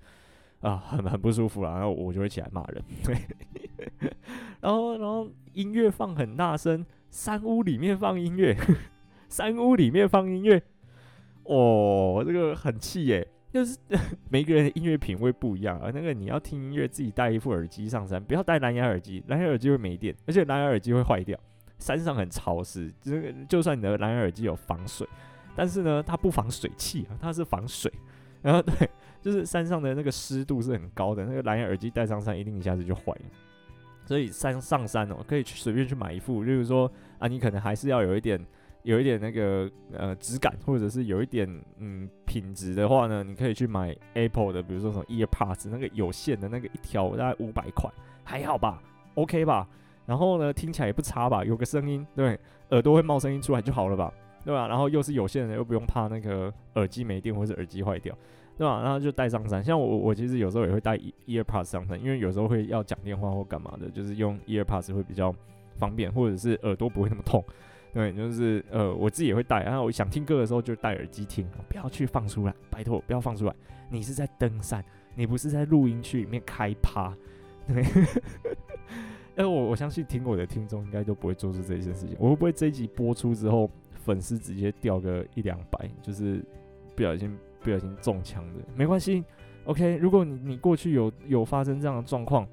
[0.61, 1.71] 啊，很很不舒服了。
[1.73, 3.17] 然后我就会起来骂人，对。
[4.61, 8.57] 然后然后音乐放很大声，山屋里面放音乐，
[9.29, 10.63] 山屋里面放音乐，
[11.45, 13.27] 哦，这个很气耶。
[13.53, 13.79] 就是
[14.29, 15.91] 每个人的音乐品味不一样啊。
[15.95, 21.39] 那个你要听音乐，自己带一副耳机上山，不要戴蓝牙耳机，蓝牙耳机会没电，而且蓝牙耳机会坏掉。
[21.79, 25.07] 山上很潮湿，这个就算你的蓝牙耳机有防水，
[25.55, 27.93] 但是呢，它不防水汽啊，它是防水。
[28.43, 28.89] 然后对，
[29.21, 33.23] 就是山上的那个湿度是很高的，那个蓝牙耳机带上山一定一下子就坏了。
[34.05, 38.41] 所以山上山哦，可以去随便去买一副，例如说啊，你可能还是要有一点
[38.85, 47.91] 有一点那个呃质感，或者是有一点嗯品质的话呢，你可以去买 Apple 的，比如说什么 EarPods 那个有线的那个一条大概五百块，
[48.23, 48.81] 还好吧
[49.15, 49.69] ？OK 吧？
[50.07, 51.45] 然后呢，听起来也不差吧？
[51.45, 52.39] 有个声音，对，
[52.71, 54.13] 耳朵会冒声音出来就好了吧？
[54.45, 54.69] 对吧？
[54.69, 58.17] 然后又是有线的，又不用怕那个耳机没电或者耳机坏掉，
[58.57, 58.81] 对吧？
[58.81, 59.63] 然后就带上山。
[59.65, 65.35] 像我，我其实有时候也会带 EarPods 上山，因为有时候会要讲电话或干嘛的，就是用 EarPods 会比较
[65.77, 67.45] 方便，或者是耳朵不会那么痛。
[67.93, 69.65] 对，就是呃，我自己也会带。
[69.65, 73.55] 然后我想听歌的时候就戴耳机听，不要去放出来，拜托不要放出来。
[73.91, 74.85] 你是在登山，
[75.17, 77.13] 你不是在录音区里面开趴，
[77.67, 77.83] 对。
[79.37, 82.17] 哎，我我相信听我的听众应该都不会做出这件事情。
[82.19, 86.43] 我会不会这一集播出之后，粉丝直接掉个一两百，就是
[86.95, 88.61] 不小心不小心中枪的？
[88.75, 89.23] 没关系
[89.67, 89.99] ，OK。
[89.99, 92.49] 如果你你过去有有发生这样的状况，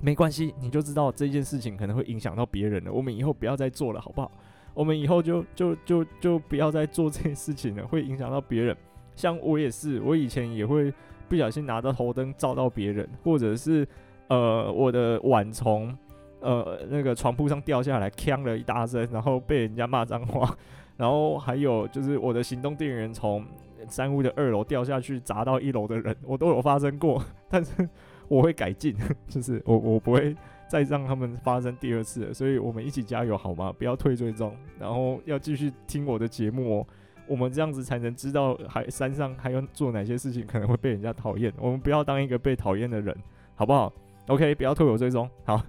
[0.00, 2.92] 没关系，你就知道这件事情可能会影响到别人了。
[2.92, 4.30] 我们以后不要再做了，好不好？
[4.74, 8.76] 我们以后就就就就不要再做这件事情了，会影响到别人。
[9.16, 10.94] 像我也是，我以前也会
[11.28, 13.84] 不小心拿着头灯照到别人，或者是。
[14.28, 15.96] 呃，我的碗从
[16.40, 20.56] 呃那个床铺上掉下来，呛了一大声，然后被人家骂脏话。
[20.96, 23.44] 然后还有就是我的行动电源从
[23.86, 27.22] 三屋的二楼掉下去砸到一楼的人，我都有发生过。
[27.48, 27.88] 但是
[28.28, 28.96] 我会改进，
[29.28, 30.34] 就是我我不会
[30.68, 32.32] 再让他们发生第二次。
[32.32, 33.72] 所以我们一起加油好吗？
[33.78, 36.86] 不要退追踪，然后要继续听我的节目哦。
[37.28, 41.52] 我们这样子才能知道还山上还要做哪些事情可能会被人家讨厌。
[41.58, 43.14] 我们不要当一个被讨厌的人，
[43.54, 43.92] 好不好
[44.26, 45.28] ？OK，不要退我追踪。
[45.44, 45.62] 好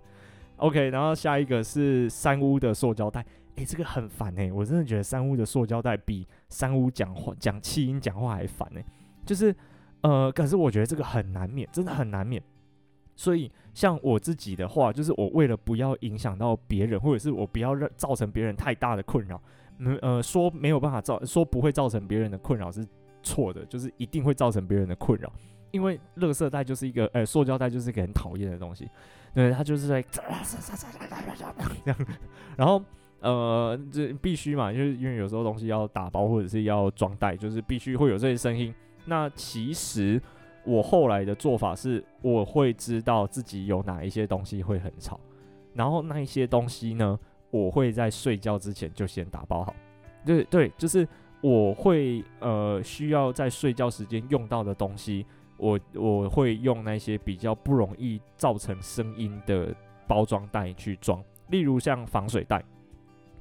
[0.57, 3.25] ，OK，然后下一个是三屋的塑胶袋。
[3.55, 8.85] 诶、这个很烦诶、我真的觉得三屋的塑胶袋比三屋讲话讲气音讲话还烦诶、
[9.25, 9.55] 就是
[10.01, 12.39] 呃，可是我觉得这个很难免，真的很难免。
[13.15, 19.41] 所以像我自己的话，就是我为了不要影响到别人，或者是我不要让造成别人太大的困扰，
[19.79, 22.85] 嗯呃，说没有办法造，说不会造成别人的困扰是
[23.23, 25.33] 错的，就是一定会造成别人的困扰。
[25.71, 28.89] 因为垃圾袋就是一个，呃、塑胶袋就是一个很讨厌的东西，
[29.33, 30.21] 对，它就是在这
[31.85, 31.95] 样，
[32.55, 32.81] 然后，
[33.19, 38.73] 呃，这必须嘛，就是因为有时候东西要打包或者是要装袋，就是必须会有这些声音。
[39.05, 40.21] 那其实
[40.65, 45.19] 我后来的做法是，我会知道自己有哪一些东西会很吵，
[45.73, 47.17] 然后那一些东西呢，
[47.49, 49.73] 我会在睡觉之前就先打包好。
[50.25, 51.07] 对对，就是
[51.39, 55.25] 我会呃需要在睡觉时间用到的东西，
[55.57, 59.75] 我我会用那些比较不容易造成声音的
[60.07, 62.63] 包装袋去装，例如像防水袋。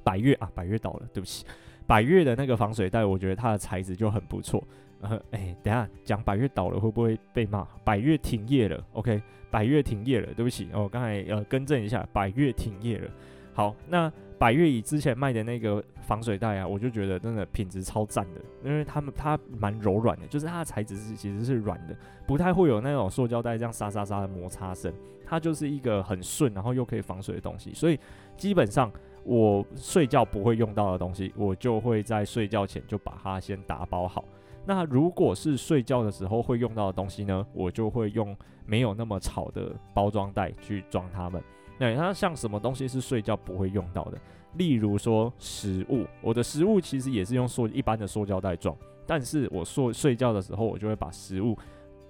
[0.03, 1.45] 百越啊，百越倒了，对不起。
[1.85, 4.63] 百越的那个防水袋，我觉得它的材质就很不错。
[5.01, 7.67] 呃，哎、欸，等下讲百越倒了会不会被骂？
[7.83, 9.21] 百越停业了，OK？
[9.51, 13.11] 百越停业了，对不起，我刚才呃更正一下，百越停业了。
[13.57, 24.93] 好，那百越以之前卖的那个防水袋啊，我就觉得真的品质超赞的，因为他们它蛮柔软的，就是它的材质是其实是软的，不太会有那种塑胶袋这样沙沙沙的摩擦声，
[25.25, 27.99] 它就是一个很顺，然后又可以防水的东西，所以
[28.37, 28.91] 基本上。
[29.29, 34.23] 我睡觉不会用到的东西，我就会在睡觉前就把它先打包好。
[34.65, 38.33] 那如果是睡觉的时候会用到的东西呢，我就会用
[38.65, 41.43] 没有那么吵的包装袋去装它们。
[41.77, 44.17] 那它像什么东西是睡觉不会用到的？
[44.53, 51.55] 例如说食物，我的食物其实也是用塑一般的塑胶袋装，但是我睡睡觉的时候，我就会把食物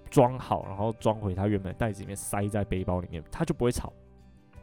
[0.10, 3.91] 装好，然后装回它原本袋子里面，塞在背包里面，它就不会吵。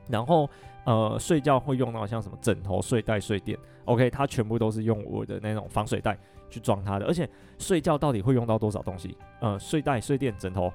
[0.09, 0.49] 然后，
[0.85, 6.17] 呃，睡觉会用到像什么枕头、睡袋、睡垫，OK，它全部都是用我的那种防水袋
[6.49, 7.07] 去装它的。
[7.07, 9.17] 而且睡觉到底会用到多少东西？
[9.41, 10.73] 呃，睡袋、睡垫、枕头、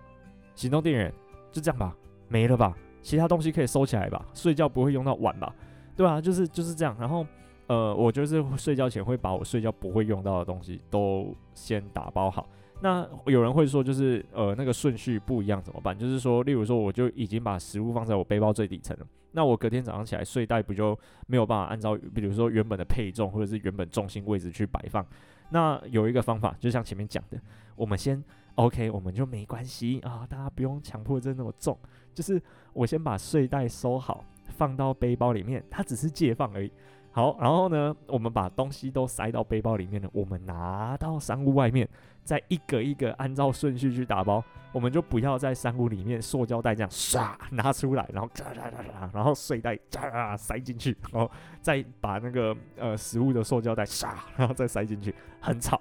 [0.56, 1.14] 行动电源，
[1.52, 1.96] 就这样吧，
[2.28, 2.76] 没了吧？
[3.02, 4.26] 其他东西可以收起来吧？
[4.34, 5.54] 睡觉不会用到碗吧？
[5.96, 6.96] 对啊，就是就是这样。
[7.00, 7.26] 然后，
[7.68, 12.48] 呃，我就是睡觉前会把我睡觉不会用到的东西都先打包好。
[12.82, 15.98] 那有人会说，就是呃那个顺序不一样怎么办？
[15.98, 25.06] 就是说，例如说，我就已经把食物放在我背包最底层了，那我隔天早上起来睡袋不就没有办法按照比如说原本的配重或者是原本重心位置去摆放？
[25.50, 27.38] 那有一个方法，就像前面讲的，
[27.76, 28.24] 我们先
[28.60, 31.78] OK，我们就没关系啊，大家不用强迫症那么重，
[32.14, 32.42] 就是
[32.74, 36.70] 我先把睡袋收好，放到背包里面，它只是借放而已。
[37.12, 41.88] 好，然后呢，我们把东西都塞到背包里面了，我们拿到山屋外面。
[42.26, 44.44] 再一个一个按照顺序去打包，
[44.74, 55.80] 我们就不要在山屋里面塑胶袋这样唰拿出来，然后唰唰唰，然后睡袋唰塞进去，然后再把那个呃食物的塑胶袋唰，然后再塞进去，很吵，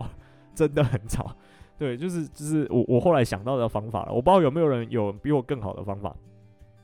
[0.55, 1.37] 真的很吵。
[1.79, 6.15] 对，就是就是我我后来想到的方法了，我不知道有没有人有比我更好的方法，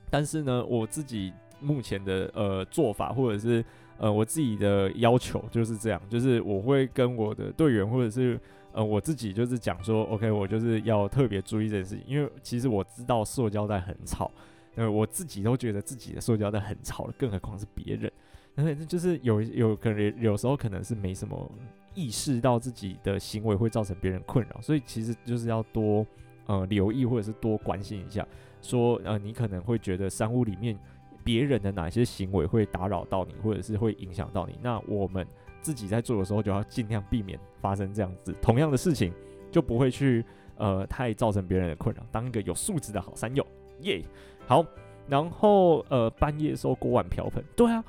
[0.08, 3.64] 但是呢，我自己目前的呃做法或者是
[3.98, 8.40] 呃我自己的要求就是这样，就是我会跟我的队员或者是。
[8.76, 14.28] 呃，我自己就是讲说，OK，我就是要特别注意这件事情，因为其实我知道塑胶袋很吵，
[14.74, 18.10] 呃，我自己都觉得自己的塑胶袋很吵了，更何况是别人。
[18.56, 21.52] 而且就是有有可能有时候可能是没什么
[21.94, 26.06] 意识到自己的行为会造成别人困扰，所以其实就是要多
[26.46, 28.26] 呃留意或者是多关心一下，
[28.60, 30.78] 说呃你可能会觉得商务里面
[31.22, 35.26] 别人的哪些行为会打扰到你，或者是会影响到你，那我们。
[35.60, 39.10] 自己在做的时候就要尽量避免发生这样子同样的事情，
[39.50, 40.22] 就不会去
[40.58, 43.46] 呃太造成别人的困扰，当一个有素质的好山友，
[43.80, 44.04] 耶、
[44.46, 44.62] 好，
[45.08, 47.82] 然后呃半夜收锅碗瓢盆，对啊，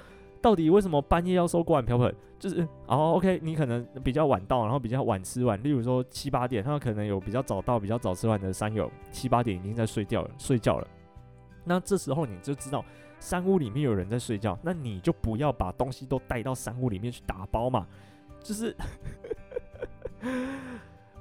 [0.46, 2.16] 到底为什么半夜要收锅碗瓢盆？
[2.38, 10.88] 就是哦，OK，你可能比较晚到，然后比较晚吃完，例如说七八点，他可能有比较早到、比较早吃完的山友，七八点已经在睡觉了，睡觉了，
[11.64, 12.86] 那这时候你就知道。
[13.20, 17.88] 山屋里面有人在睡觉，那你就不要把东西都带到山屋里面去打包嘛。
[18.44, 18.76] 就是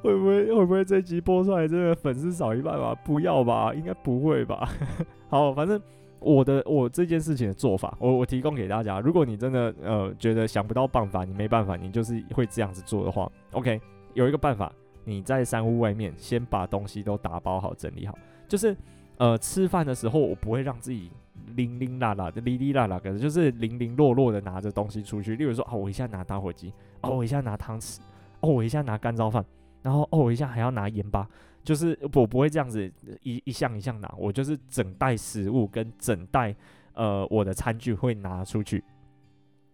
[0.02, 2.94] 会不会会不会这集播出来，这个粉丝少一半吧？
[3.06, 4.68] 不要吧，应该不会吧。
[5.30, 5.80] 好，反正
[6.24, 8.98] 我的我这件事情的做法，我我提供给大家。
[9.00, 13.80] 如果你真的呃觉得想不到办法，你没办法，你就是会这样子做的话，OK，
[14.14, 14.72] 有一个办法，
[15.04, 18.76] 你在山屋外面先把东西都打包好、整理好，就是
[19.18, 21.10] 呃吃饭的时候，我不会让自己。
[21.56, 25.36] 零零落落的，哩哩啦啦的，就是零零落落的拿着东西出去。
[25.36, 27.98] 例如说，哦，我一下拿打火机，哦，我一下拿汤匙，
[28.40, 29.44] 哦，我一下拿干燥饭，
[29.82, 31.28] 然后哦，我一下还要拿盐巴，
[31.64, 36.54] 就是我不会这样子一一项一项拿，我就是整袋食物跟整袋
[36.92, 38.84] 呃我的餐具会拿出去。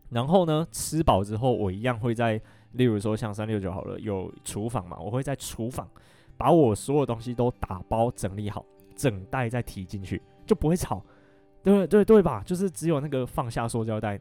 [0.08, 2.40] 然后呢，吃饱之后，我一样会在，
[2.72, 5.88] 例如说像三六九好了，有厨房嘛，我会在厨房
[6.36, 8.64] 把我所有东西都打包整理好，
[8.96, 11.04] 整袋再提进去，就不会吵。
[11.62, 12.42] 对对对吧？
[12.44, 14.18] 就是只有那个放下塑胶袋，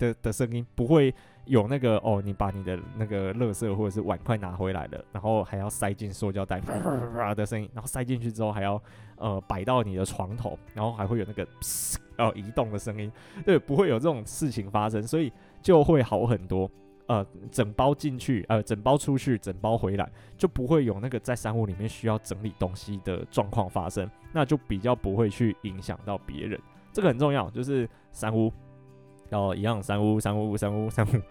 [0.00, 6.60] 的的声音，不会有那个哦，你把你的那个垃圾或者是碗筷拿回来了，然后还要塞进塑胶袋
[7.36, 8.82] 的声音，然后塞进去之后还要
[9.16, 11.46] 呃摆到你的床头，然后还会有那个
[12.18, 13.12] 哦移动的声音，
[13.44, 15.32] 对，不会有这种事情发生，所以
[15.62, 16.68] 就会好很多。
[17.06, 26.56] 呃，整包进去，呃，整包出去，整包回来，就不会有那个在山屋里面需要整理东西的状况发生，那就比较不会去影响到别人，
[26.92, 27.50] 这个很重要。
[27.50, 28.52] 就是山屋，
[29.30, 31.10] 然后一样，三屋，三屋，三屋，三屋，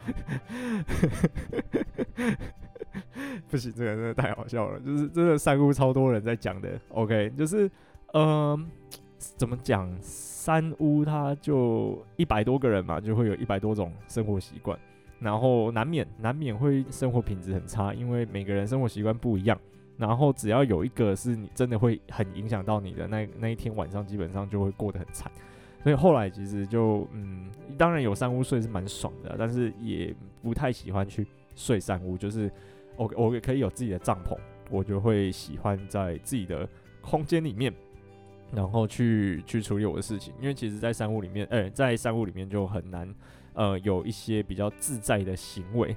[3.50, 6.80] 不行，这个真的太好笑了，就是真的三屋超多人在讲的。
[6.90, 7.70] OK，就是，
[8.14, 8.68] 嗯、
[9.18, 9.88] 怎么讲？
[10.02, 14.80] 三屋它就一百多个人嘛，就会有一百多种生活习惯。
[15.20, 19.60] 然后难免难免会生活品质很差，因为每个人生活习惯不一样。
[19.98, 25.30] 然后只要有一个是你真的会很影响到你的，那那一天晚上基本上就会过得很惨。
[25.84, 31.26] 所以后来其实就嗯，当然有山屋睡是蛮爽的，但是也不太喜欢去
[31.56, 32.18] 睡山屋。
[32.18, 32.52] 就是
[32.98, 34.38] 我我也可以有自己的帐篷，
[34.70, 36.68] 我就会喜欢在自己的
[37.02, 37.74] 空间里面，
[38.52, 40.34] 然后去去处理我的事情。
[40.42, 43.14] 因为其实，在山屋里面，哎，在山屋里面就很难。
[43.54, 45.96] 呃，有一些比较自在的行为，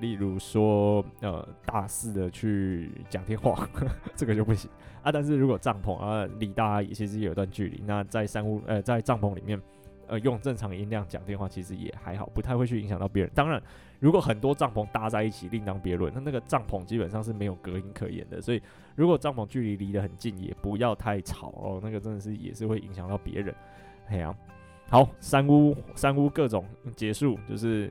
[0.00, 3.68] 例如说，呃，大肆的去讲电话，
[4.14, 4.70] 这个就不行
[5.02, 5.10] 啊。
[5.10, 9.60] 但是如果帐篷啊离大家其实有一段距离，那在山屋，呃，在帐篷里面，
[10.06, 13.32] 呃，用正常音量讲电话，其实也还好，不太会去影响到别人。
[13.34, 13.62] 当然，
[14.00, 16.12] 如果很多帐篷搭在一起，另当别论。
[16.14, 18.60] 那那个帐篷基本上是没有隔音可言的，所以
[18.94, 23.54] 如果帐篷距离离得很近，也不要太吵哦，那个真的是也是会影响到别人，
[24.08, 24.34] 哎呀。
[24.90, 26.62] 好，山屋山屋各种
[26.94, 27.90] 结束，就是，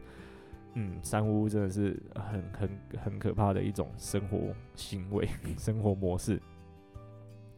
[0.75, 2.69] 嗯，山屋真的是很很
[3.03, 6.41] 很可怕的一种生活行为、 生活模式。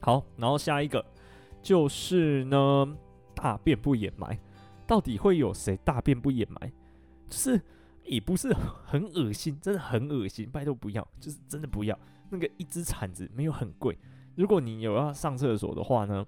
[0.02, 1.04] 好，然后下一个
[1.62, 2.98] 就是呢，
[3.34, 4.38] 大便不掩埋，
[4.86, 6.72] 到底会有谁大便不掩埋？
[7.28, 7.62] 就是
[8.04, 11.98] 也不是很恶心，真的很恶心，拜托不要，就是真的不要。
[12.30, 13.98] 那个一只铲子没有很贵，
[14.36, 16.26] 如果你有要上厕所的话呢，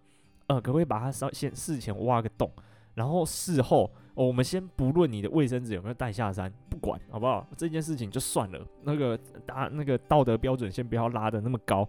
[0.48, 2.52] 呃，可不可以把它稍先事前挖个洞？
[2.98, 7.46] 然后事后，我们先不论你的卫生纸有没有带下山，不管好不好？
[7.56, 8.60] 这件事情就算了。
[8.82, 11.88] 那个大那个道德标准先不要拉得那么高。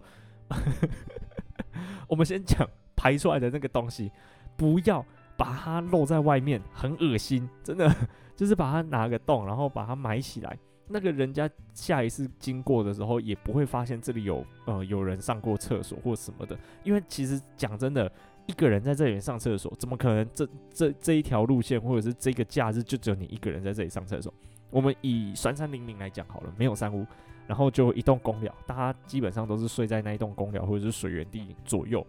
[2.07, 2.63] 我们先讲
[2.95, 4.11] 排出来的那个东西，
[4.55, 5.03] 不要
[5.35, 7.91] 把它露在外面，很恶心，真的
[8.35, 10.55] 就是把它拿个洞，然后把它埋起来。
[10.89, 16.55] 那个人家下一次经过的时候，也不会发现这里有呃有人上过厕所或什么的。
[16.83, 18.11] 因为其实讲真的。
[18.49, 20.49] 一个人在这里上厕所，怎么可能这？
[20.73, 24.33] 这这一条路线，或者是这个假日，就只有你一个人在这里上厕所？
[24.71, 27.05] 我们以三三零零来讲好了，没有山屋，
[27.45, 32.03] 然后就一栋公寮，大家基本上都是睡在那一栋公寮或者是水源地左右。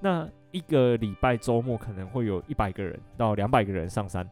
[0.00, 4.26] 那一个礼拜周末可能会有一百个人到两百个人上山，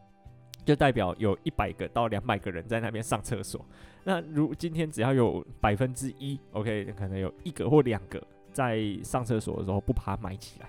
[0.65, 3.63] 就代表有一百个到两百个人在那边上厕所。
[4.03, 8.19] 那如今天只要有百分之一，OK，可能有一个或两个
[8.51, 10.67] 在上厕所的时候不把它埋起来。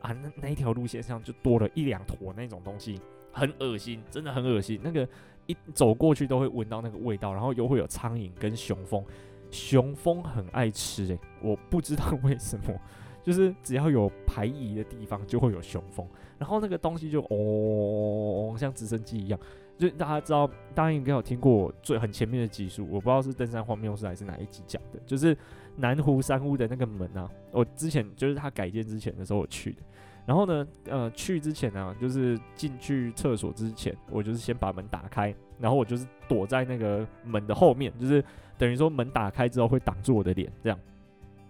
[0.00, 3.00] 啊，那那一条路线上就多了一两坨那种东西，
[3.32, 4.80] 很恶心，真的很恶心。
[4.82, 5.08] 那个
[5.46, 9.04] 一走过去都会闻到那个味道，然后又会有苍蝇跟雄蜂，
[9.50, 12.74] 雄蜂很爱吃诶、我不知道 为什么，
[13.22, 16.06] 就是只要有排遗的地方就会有雄蜂，
[16.38, 19.40] 然后那个东西就哦，像直升机一样。
[19.78, 25.36] 就大家知道，大家应该有听过最很前面的集数，我不知道是登山荒谬事还是哪一集讲的，就是
[25.76, 27.30] 南湖山屋的那个门啊。
[27.52, 29.82] 我之前就是他改建之前的时候我去的，
[30.26, 38.22] 然后呢，呃，去之前呢、啊，就是进去厕所之前，我就是先把门打开，然后我就是躲在那个门的后面，就是
[38.58, 40.78] 等于说门打开之后会挡住我的脸这样，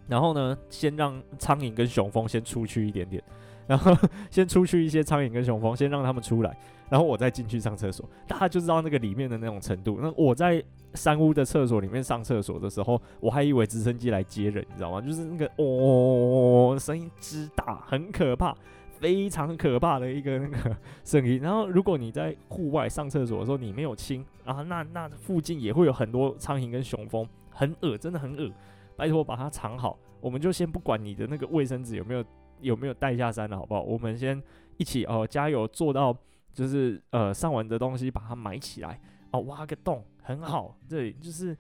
[0.07, 3.23] 然后呢，先让苍蝇跟雄蜂先出去一点点。
[3.69, 3.95] 然后
[4.31, 6.57] 先出去一些苍蝇跟雄蜂，先让他们出来，
[6.89, 8.09] 然后我再进去上厕所。
[8.27, 9.99] 大家就知道那个里面的那种程度。
[10.03, 10.61] 那我在
[10.95, 15.01] 山屋的厕所里面上厕所的时候，我还以为直升机来接人，你知道吗？
[15.03, 18.57] 就是那个哦，声音之大，很可怕，
[18.99, 21.39] 非常可怕的一个那个 声音。
[21.41, 28.51] 然后如果你在户外上厕所的时候，你没有清，然后那那附近也会有很多苍蝇跟雄蜂，很恶，真的很恶。
[28.97, 29.99] 拜托把它藏好。
[30.21, 32.25] 我们就先不管你的那个卫生纸有没有。
[32.61, 33.83] 有没有带下山的好不好？
[33.83, 34.43] 我们先
[34.77, 36.17] 一起哦，加油做到，
[36.53, 39.01] 就是呃上完的东西把它埋起来
[39.33, 40.77] 哦，挖个洞很好。
[40.89, 41.57] 对，就是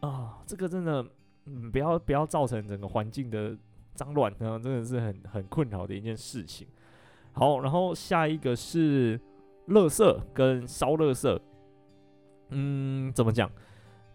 [0.00, 1.04] 啊、这个真的
[1.46, 3.56] 嗯，不要不要造成整个环境的
[3.94, 6.66] 脏乱，然后真的是很很困扰的一件事情。
[7.32, 9.18] 好，然后下一个是
[9.68, 11.40] 垃圾跟烧垃圾。
[12.50, 13.50] 嗯，怎么讲？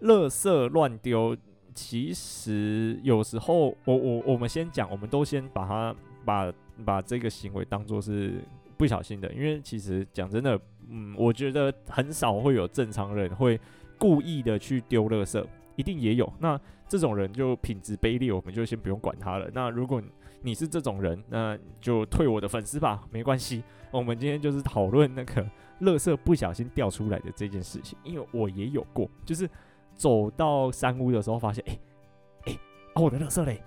[0.02, 1.36] 垃圾乱丢，
[1.74, 5.96] 其实有时候我我我们先讲，我们都先把它。
[6.26, 6.54] 把
[6.86, 8.42] 把这个行为当做是
[8.78, 10.60] 不小心的，因为其实讲真的，
[10.90, 13.60] 嗯，我觉得很少会有正常人会
[13.98, 15.46] 故意的去丢垃圾，
[15.76, 16.32] 一定也有。
[16.40, 19.50] 那这种人就品质卑劣，我们就先不用管他了。
[19.54, 20.02] 那如果
[20.42, 23.64] 你是这种人，那就退我的粉丝吧，没关系。
[23.92, 25.44] 我们今天就是讨论那个
[25.82, 29.48] 垃圾不小心掉出来的这件事情，因为我也有过，就是
[29.96, 31.80] 走到山屋的时候发现，哎、欸、
[32.46, 32.60] 哎、欸、
[32.94, 33.62] 啊，我的垃圾嘞，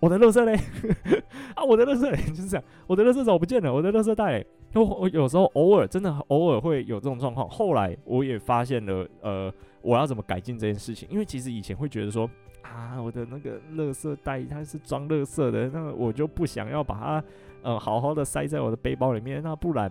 [0.00, 0.58] 我的垃圾嘞，
[1.54, 3.72] 啊，我的垃圾嘞，就是这样，我的垃圾怎么不见了？
[3.72, 7.48] 我的垃圾袋嘞，我我有时候偶尔真的偶尔会有这种状况。
[7.48, 11.08] 后来我也发现了，呃，我要怎么改进这件事情？
[11.10, 12.28] 因为其实以前会觉得说。
[12.62, 17.24] 啊，我的那个垃圾袋它是装垃圾的，那我就不想要把它，
[17.62, 19.42] 呃，好好的塞在我的背包里面。
[19.42, 19.90] 那不然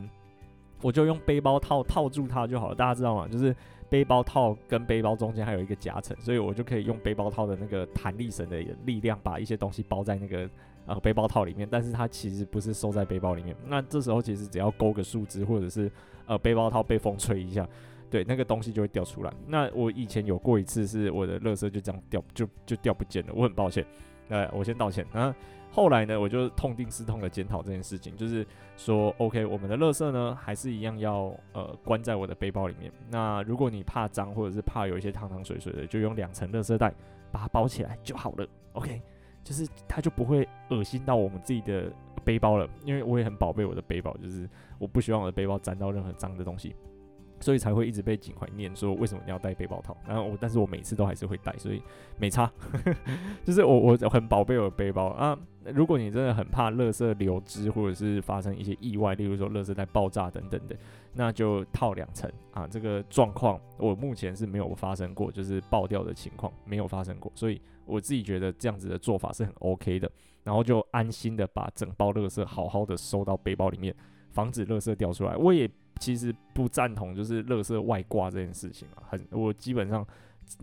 [0.82, 2.76] 我就用背包套套住它就好了。
[2.76, 3.28] 大家知道吗？
[3.30, 3.54] 就是
[3.90, 10.50] 背包套跟背包中间还有一个夹层，所以我就可以用背包套的那个弹力绳的力量，把一些东西包在那个
[10.86, 11.68] 呃背包套里面。
[11.70, 13.56] 但是它其实不是收在背包里面。
[13.68, 15.92] 那这时候其实只要勾个树枝，或者是
[16.28, 17.68] 呃背包套被风吹一下。
[18.12, 19.32] 对，那个东西就会掉出来。
[19.46, 23.34] 那我以前有过一次，是我的垃圾就这样掉，就就掉不见了。
[23.36, 23.86] 我很抱歉，
[24.30, 25.06] 呃，我先道歉。
[25.14, 25.38] 然后
[25.72, 28.46] 后来呢，我就痛定思痛的检讨这件事情，就是
[28.76, 32.92] 说，OK，我们的垃圾呢，还是一样要呃关在我的背包里面。
[33.10, 36.94] 那如果你怕脏，或者是怕有一些汤汤水水的，就用两层垃圾袋
[37.32, 38.48] 把它包起来就好了。
[38.74, 39.00] OK，
[39.44, 41.92] 就是它就不会恶心到我们自己的
[42.26, 42.68] 背包了。
[42.84, 44.50] 因为我也很宝贝我的背包，就是
[44.80, 46.76] 我不希望我的背包沾到任何脏的东西。
[47.40, 49.96] 所以才会一直被警怀念说，为什么你要带背包套？
[50.08, 51.82] 然后我，但是我每次都还是会带，所以
[52.18, 52.52] 没差。
[53.46, 55.38] 就是我我很宝贝我的背包啊。
[55.74, 60.76] 如果你真的很怕垃圾流失，或者是发生一些意外，例如说垃圾袋爆炸等等的，
[61.14, 62.68] 那就套两层啊。
[62.68, 70.12] 这个状况我目前是没有发生过，就是爆掉的情况没有发生过，所以我自己觉得这样子的做法是很 OK 的。
[70.44, 73.94] 然后就安心的把整包垃圾好好的收到背包里面，
[74.32, 75.36] 防止垃圾掉出来。
[75.38, 75.70] 我也。
[76.00, 80.04] 其实不赞同就是乐色外挂这件事情啊，很我基本上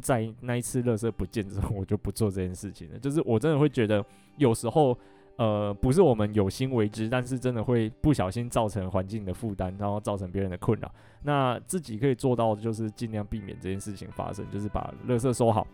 [0.00, 2.98] 在那一次乐色不见之后，我就不做这件事情了。
[2.98, 4.04] 就是我真的会觉得
[4.38, 4.98] 有时候
[5.36, 10.90] 呃不是我们有心为之，但是真的会不小心造成环境的负担，然后造成别人的困扰。
[11.22, 15.66] 那自己可以做到的就是尽量避免这件事情发生，就是把乐色收好，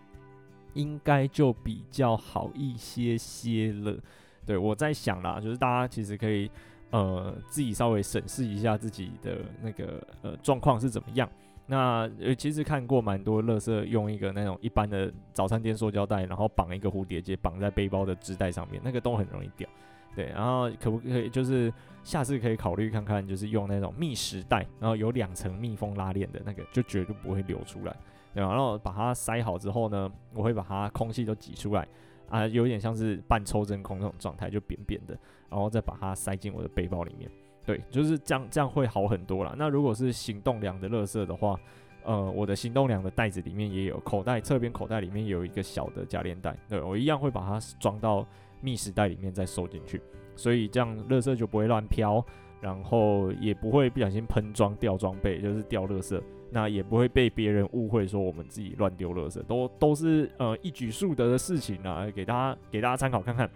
[0.75, 3.97] 应该就比较好一些些了。
[4.45, 6.51] 对，我在想啦，就是大家其实可以。
[6.93, 11.29] 呃，自己稍微审视一下自己的那个呃状况是怎么样。
[11.67, 19.69] 那呃，其实看过蛮多乐色用一个那种一般的早餐店塑胶袋，然后绑一个蝴蝶结绑在背包的织带上面，那个都很容易掉。
[20.15, 21.73] 对，然后可不可以就是
[22.03, 27.97] 下次可以考虑看看，就是用那种密实袋，然后有两层密封拉链的那个，就绝对不会流出来。
[28.35, 31.89] 对，然后把它塞好之后呢，我会把它空气都挤出来。
[32.33, 35.17] 啊，有点像是半抽真空那种状态，就扁扁的，
[35.51, 37.31] 然后再把它塞进我的背包里面。
[37.67, 39.55] 对，就是这样，这样会好很多啦。
[39.59, 41.61] 那如果是行动粮的垃圾的话，
[42.05, 48.27] 呃，我的行动粮的袋子里面也有口袋，侧边口袋里面有一个小的夹链袋，对，我一样会把它装到
[48.63, 50.01] 密实袋里面再收进去，
[50.35, 52.25] 所以这样垃圾就不会乱飘，
[52.63, 56.23] 然后也不会不小心喷装掉装备，就是掉垃圾。
[56.49, 63.51] 那也不会被别人误会说我们自己乱丢垃圾，都都是呃一举数得的事情啊，给大家给大家参考看看。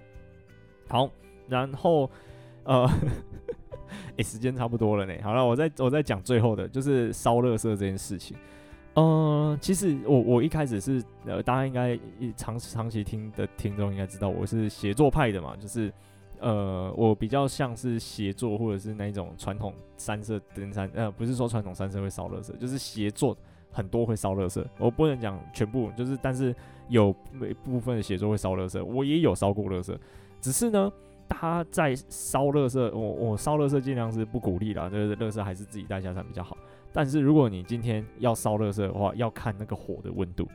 [0.89, 1.09] 好，
[1.47, 2.11] 然后
[2.65, 2.85] 呃，
[3.87, 5.15] 哎、欸，时间差不多了呢。
[5.23, 8.37] 好了，我再我再讲最后的，就是烧垃圾这件事情。
[8.95, 11.97] 嗯、其实我我一开始是呃，大家应该
[12.35, 15.93] 长长期听的听众应该知道我是协作派的嘛，就是。
[16.41, 23.37] 呃，我比较像是协作，或者是那种传统三色登山，呃，不是说传统三色会烧垃圾，就是协作
[23.71, 24.65] 很多会烧垃圾。
[24.79, 26.55] 我不能讲全部，就是但是
[26.89, 29.97] 有每部分的协作会烧垃圾，我也有烧过垃圾。
[30.41, 30.93] 只是呢，
[31.29, 36.57] 他在烧垃圾，我我烧垃圾尽量是不鼓励啦，就是垃圾还是自己带下山比较好。
[36.93, 40.47] 但是如果你今天要烧垃圾的话，要看那个火的温度，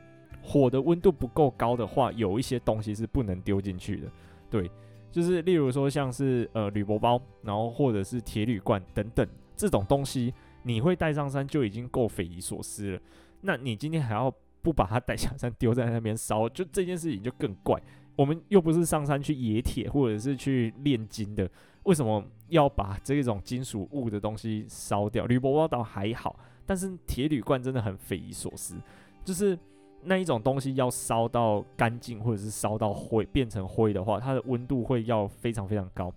[0.41, 4.07] 火的温度不够高的话，有一些东西是不能丢进去的，
[4.49, 4.69] 对。
[5.11, 10.33] 就是例如说像是呃铝箔包，然后或者是铁铝罐等等这种东西，
[10.63, 12.99] 你会带上山就已经够匪夷所思了。
[13.41, 17.81] 那你今天还要不把它带下山丢在那边烧，就这件事情就更怪。
[18.15, 21.49] 我们又不是上山去冶铁或者是去炼金的，
[21.83, 25.25] 为什么要把这种金属物的东西烧掉？
[25.25, 28.75] 铝箔包倒还好，但是铁铝罐真的很匪夷所思，
[29.25, 29.57] 就是。
[30.03, 36.13] 那一种东西要烧到干净，或者是烧到灰变成灰的话，它的温度会要非常非常高。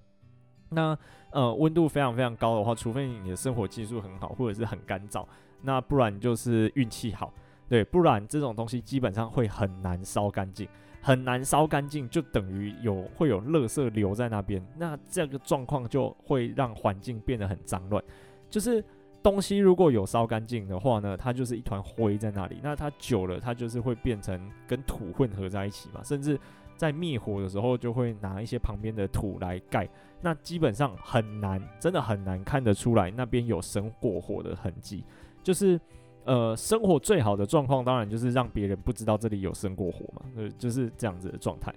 [0.71, 0.97] 那
[1.31, 5.25] 呃，温度非常非常高的话，除非你的生活技术很好，或者是很干燥，
[5.63, 7.33] 那不然就是运气好。
[7.69, 10.69] 对，不然这种东西基本上会很难烧干净，
[11.01, 18.03] 很难烧干净，就等于有会有垃圾留在那边，那这个状况就会让环境变得很脏乱。
[18.51, 18.85] 就是
[19.25, 26.39] 东西如果有烧干净的话呢，它就是一团灰在那里，那它久了，它就是会变成跟土混合在一起嘛，甚至
[26.77, 29.89] 在灭火的时候就会拿一些旁边的土来盖，
[30.21, 35.03] 那基本上很难，真的很难看得出来那边有生过火的痕迹，
[35.43, 35.81] 就是。
[36.27, 41.71] 呃，生火最好的状况当然就是让别人不知道这里有生过火嘛，呃，就是这样子的状态。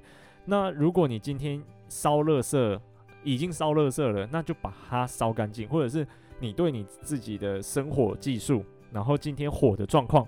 [0.46, 2.80] 那如果你今天烧垃圾
[3.26, 6.08] 已经烧垃圾了，那就把它烧干净，或者是
[6.40, 10.28] 你对你自己的生火技术，然后今天火的状况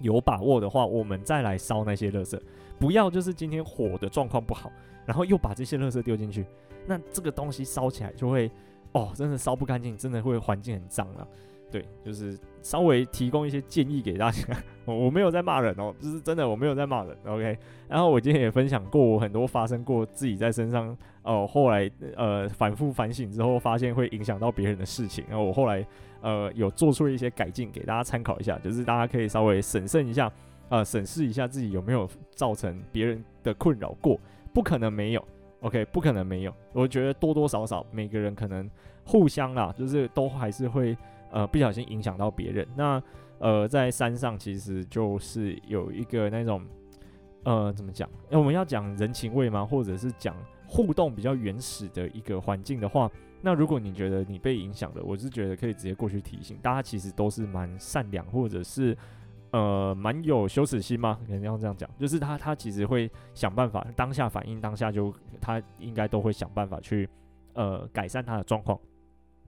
[0.00, 2.40] 有把握的话，我们再来烧那些垃圾。
[2.78, 4.70] 不要就是今天火的状况不好，
[5.06, 6.44] 然后又把这些垃圾丢进去，
[6.86, 8.50] 那这个东西烧起来就会
[8.92, 11.26] 哦，真的烧不干净，真的会环境很脏了。
[11.70, 14.56] 对，就是稍微提供一些建议给大家。
[14.84, 17.16] 我 我没有在骂人哦，就是真的我没有在骂人。
[17.26, 17.58] OK，
[17.88, 25.24] 然后我今天也分享过我很多发生过自己在身上、呃，后来呃反复反省之后，发现会影响到别人的事情。
[25.28, 25.84] 然后我后来
[26.20, 30.30] 呃有做出一些改进，给大家参考一下，就是大家可以稍微审慎一下，
[30.68, 34.20] 呃审视一下自己有没有造成别人的困扰过。
[34.52, 35.24] 不可能没有
[35.62, 36.54] ，OK，不可能没有。
[36.72, 38.70] 我觉得多多少少每个人可能
[39.04, 40.96] 互相啦，就是都还是会。
[41.30, 42.64] 呃，不小心影响到别人。
[42.76, 43.02] 那
[43.40, 46.64] 呃，在山上其实就是有一个那种，
[47.42, 48.08] 呃，怎么讲？
[48.30, 49.66] 我们要讲人情味吗？
[49.66, 50.36] 或者是讲
[50.66, 53.10] 互动比较原始的一个环境的话，
[53.40, 56.56] 那如果你觉得你被影响了，我是觉得可以直接过去提醒。
[56.62, 58.96] 大家其实都是蛮善良，或者是
[59.50, 61.20] 呃蛮有羞耻心吗？
[61.26, 67.08] 可能要这样讲，就是他他其实会想办法，当下反应，当下就他应该都会想办法去
[67.52, 68.78] 呃改善他的状况。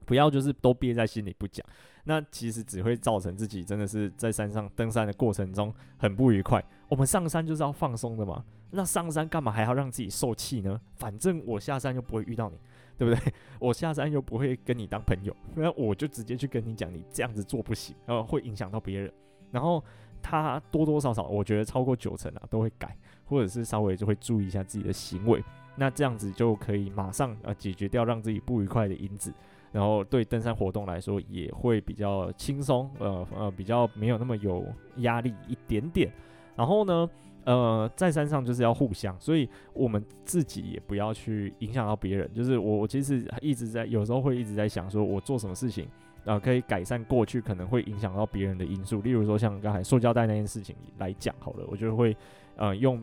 [0.05, 1.65] 不要就是都憋在心里不讲，
[2.05, 6.63] 那其实只会造成自己真的是在山上登山的过程中很不愉快。
[6.87, 8.41] 我们上山就是要放松的嘛，
[8.71, 10.79] 那上山干嘛还要让自己受气呢？
[10.95, 12.57] 反正我下山又不会遇到你，
[12.97, 13.33] 对不对？
[13.59, 19.11] 我下山又不会跟你当朋友，那我就直接去跟你讲，你这样子做不行，然后会影响到别人。
[19.51, 19.83] 然后
[20.21, 22.95] 他多多少少，我觉得超过九成啊都会改，
[23.25, 25.41] 或者是稍微就会注意一下自己的行为，
[25.75, 29.33] 那这样子就可以马上呃解决掉让自己不愉快的因子。
[29.71, 34.65] 然后对登山活动来说也会比较轻松，呃呃，比较没有那么有
[34.97, 36.11] 压力一点点。
[36.55, 37.07] 然后呢，
[37.47, 42.29] 呃，在山上就是要互相，所以我们自己也不要去影响到别人。
[42.33, 45.85] 就是我我其实一直在有时候会一直在想，说我做什么事情
[46.25, 48.99] 啊，呃，可以改善过去可能会影响到别人的因素。
[48.99, 52.15] 例如说像刚才塑胶袋那件事情来讲好了，我就会
[52.57, 53.01] 呃用。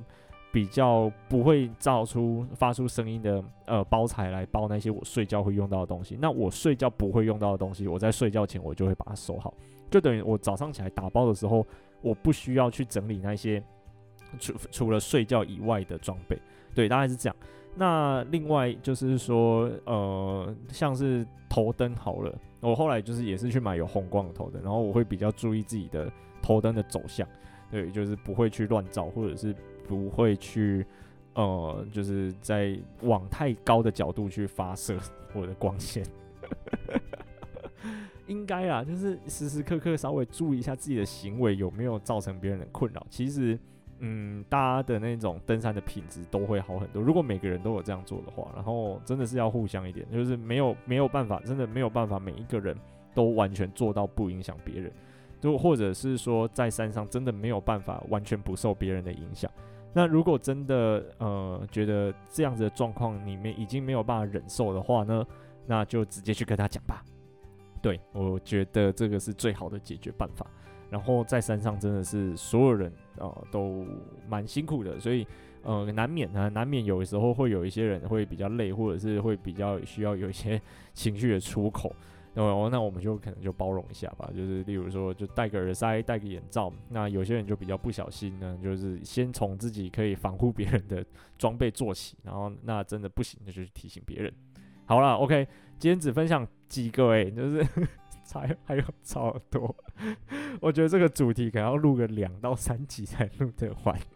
[0.53, 6.17] 比较不会造出发出声音的呃包材来包那些我睡觉会用到的东西。
[6.21, 9.53] 那我睡觉不会用到的东西，我在睡觉前我就会把它收好，
[9.91, 11.67] 就等于我早上起来打包的时候，
[12.03, 13.61] 我不需要去整理那些
[14.39, 16.39] 除除了睡觉以外的装备。
[16.75, 17.37] 对，大概是这样。
[17.77, 26.11] 那另外就是说，呃，像是头灯好了，我后来就是也是去买有红光的头灯，然后我会比较注意自己的
[26.43, 27.27] 头灯的走向，
[27.71, 29.55] 对，就是不会去乱照或者是。
[29.87, 30.83] 不会去，
[31.35, 34.99] 呃，就是在往太高的角度去发射
[35.37, 36.03] 我的光线，
[38.27, 43.07] 应该啦，就是时时刻刻稍微注意一下自己的行为有没有造成别人的困扰。
[43.11, 43.59] 其实，
[44.07, 47.03] 嗯，大家的那种登山的品质都会好很多。
[47.03, 52.77] 如果每个人都有这样做的话，然后真的是要互相一点，就是没有没有办法，真的没有办法，每一个人
[53.15, 54.93] 都完全做到不影响别人，
[55.41, 59.51] 就或者是说在山上真的没有办法完全不受别人的影响。
[59.95, 65.25] 那如果真的呃觉得这样子的状况里面已经没有办法忍受的话呢，
[65.67, 67.03] 那就直接去跟他讲吧。
[67.81, 70.47] 对，我觉得这个是最好的解决办法。
[70.95, 72.89] 然后在山上真的是所有人
[73.19, 73.85] 啊、都
[74.29, 75.27] 蛮辛苦的，所以
[75.65, 80.61] 呃难免呢，难免有时候会有一些人会比较累，或者是会比较需要有一些
[80.95, 81.93] 情绪的出口。
[82.35, 86.73] 哦，那我们就可能就包容一下吧，就是例如说，就戴个耳塞，戴个眼罩。
[86.89, 91.05] 那有些人就比较不小心呢，就是先从自己可以防护别人的
[91.39, 94.33] 装备做起，然后那真的不行，那就去提醒别人。
[94.85, 95.47] 好了，OK，
[95.79, 97.65] 今天只分享几个哎、就是
[98.25, 99.75] 才 还有超多，
[100.61, 103.97] 我觉得这个主题可能要录个两到三集才录得完。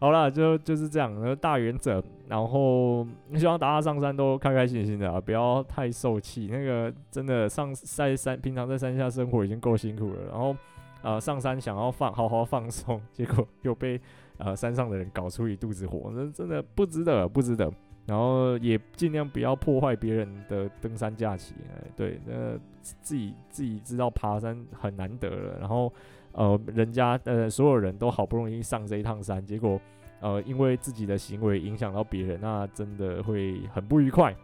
[0.00, 2.02] 好啦，就就是这样，那大原则。
[2.26, 6.48] 然后希望大家上山都开开心心的啊，不要太受气。
[6.50, 10.24] 那个真的上在山，平常在山下生活已经够辛苦了。
[10.30, 10.56] 然后
[11.02, 14.00] 呃上山想要放好好放松，结果又被
[14.38, 17.72] 呃山上的人搞出一肚子火，那真的不值得，不值得。
[18.06, 21.54] 然后也尽量不要破坏别人的登山假期。
[21.74, 25.92] 哎，对，那自己自己知道爬山很难得了，然后。
[26.34, 29.78] 呃，人家呃所有人都好不容易上这一趟山，结果
[30.18, 34.34] 呃因为自己的行为影响到别人，那真的会很不愉快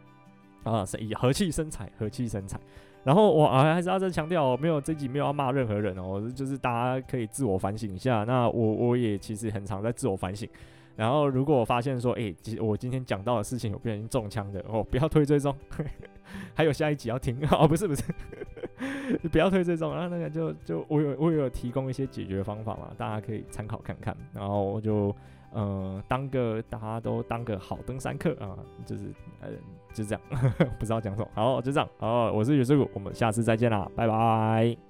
[0.64, 0.84] 啊！
[0.98, 2.60] 以和气生财，和气生财。
[3.04, 8.22] 然后我啊还是要再强调，没有这集没有要骂任何人哦，就是大家可以自我反省一下。
[8.24, 10.46] 那我我也其实很常在自我反省。
[10.98, 15.54] 然后如果我发现说，哎，其实我今天讲到的事情有被人中枪的哦，不要推追踪，
[16.54, 18.02] 还有下一集要听哦，不是不是，
[19.30, 19.94] 不要推追踪。
[19.94, 24.16] 然后那个就就我有我有提供一些解决方法嘛，大家可以参考看看。
[24.34, 25.14] 然后我就。
[25.50, 28.52] 呃，当个大家都当个好登山客啊，
[28.84, 29.04] 就是
[29.40, 29.48] 呃，
[29.94, 30.20] 就这样，
[30.78, 31.28] 不知道讲什么。
[31.32, 31.88] 好，就这样。
[31.96, 34.87] 好，我是宇智谷，我们下次再见啦，拜拜。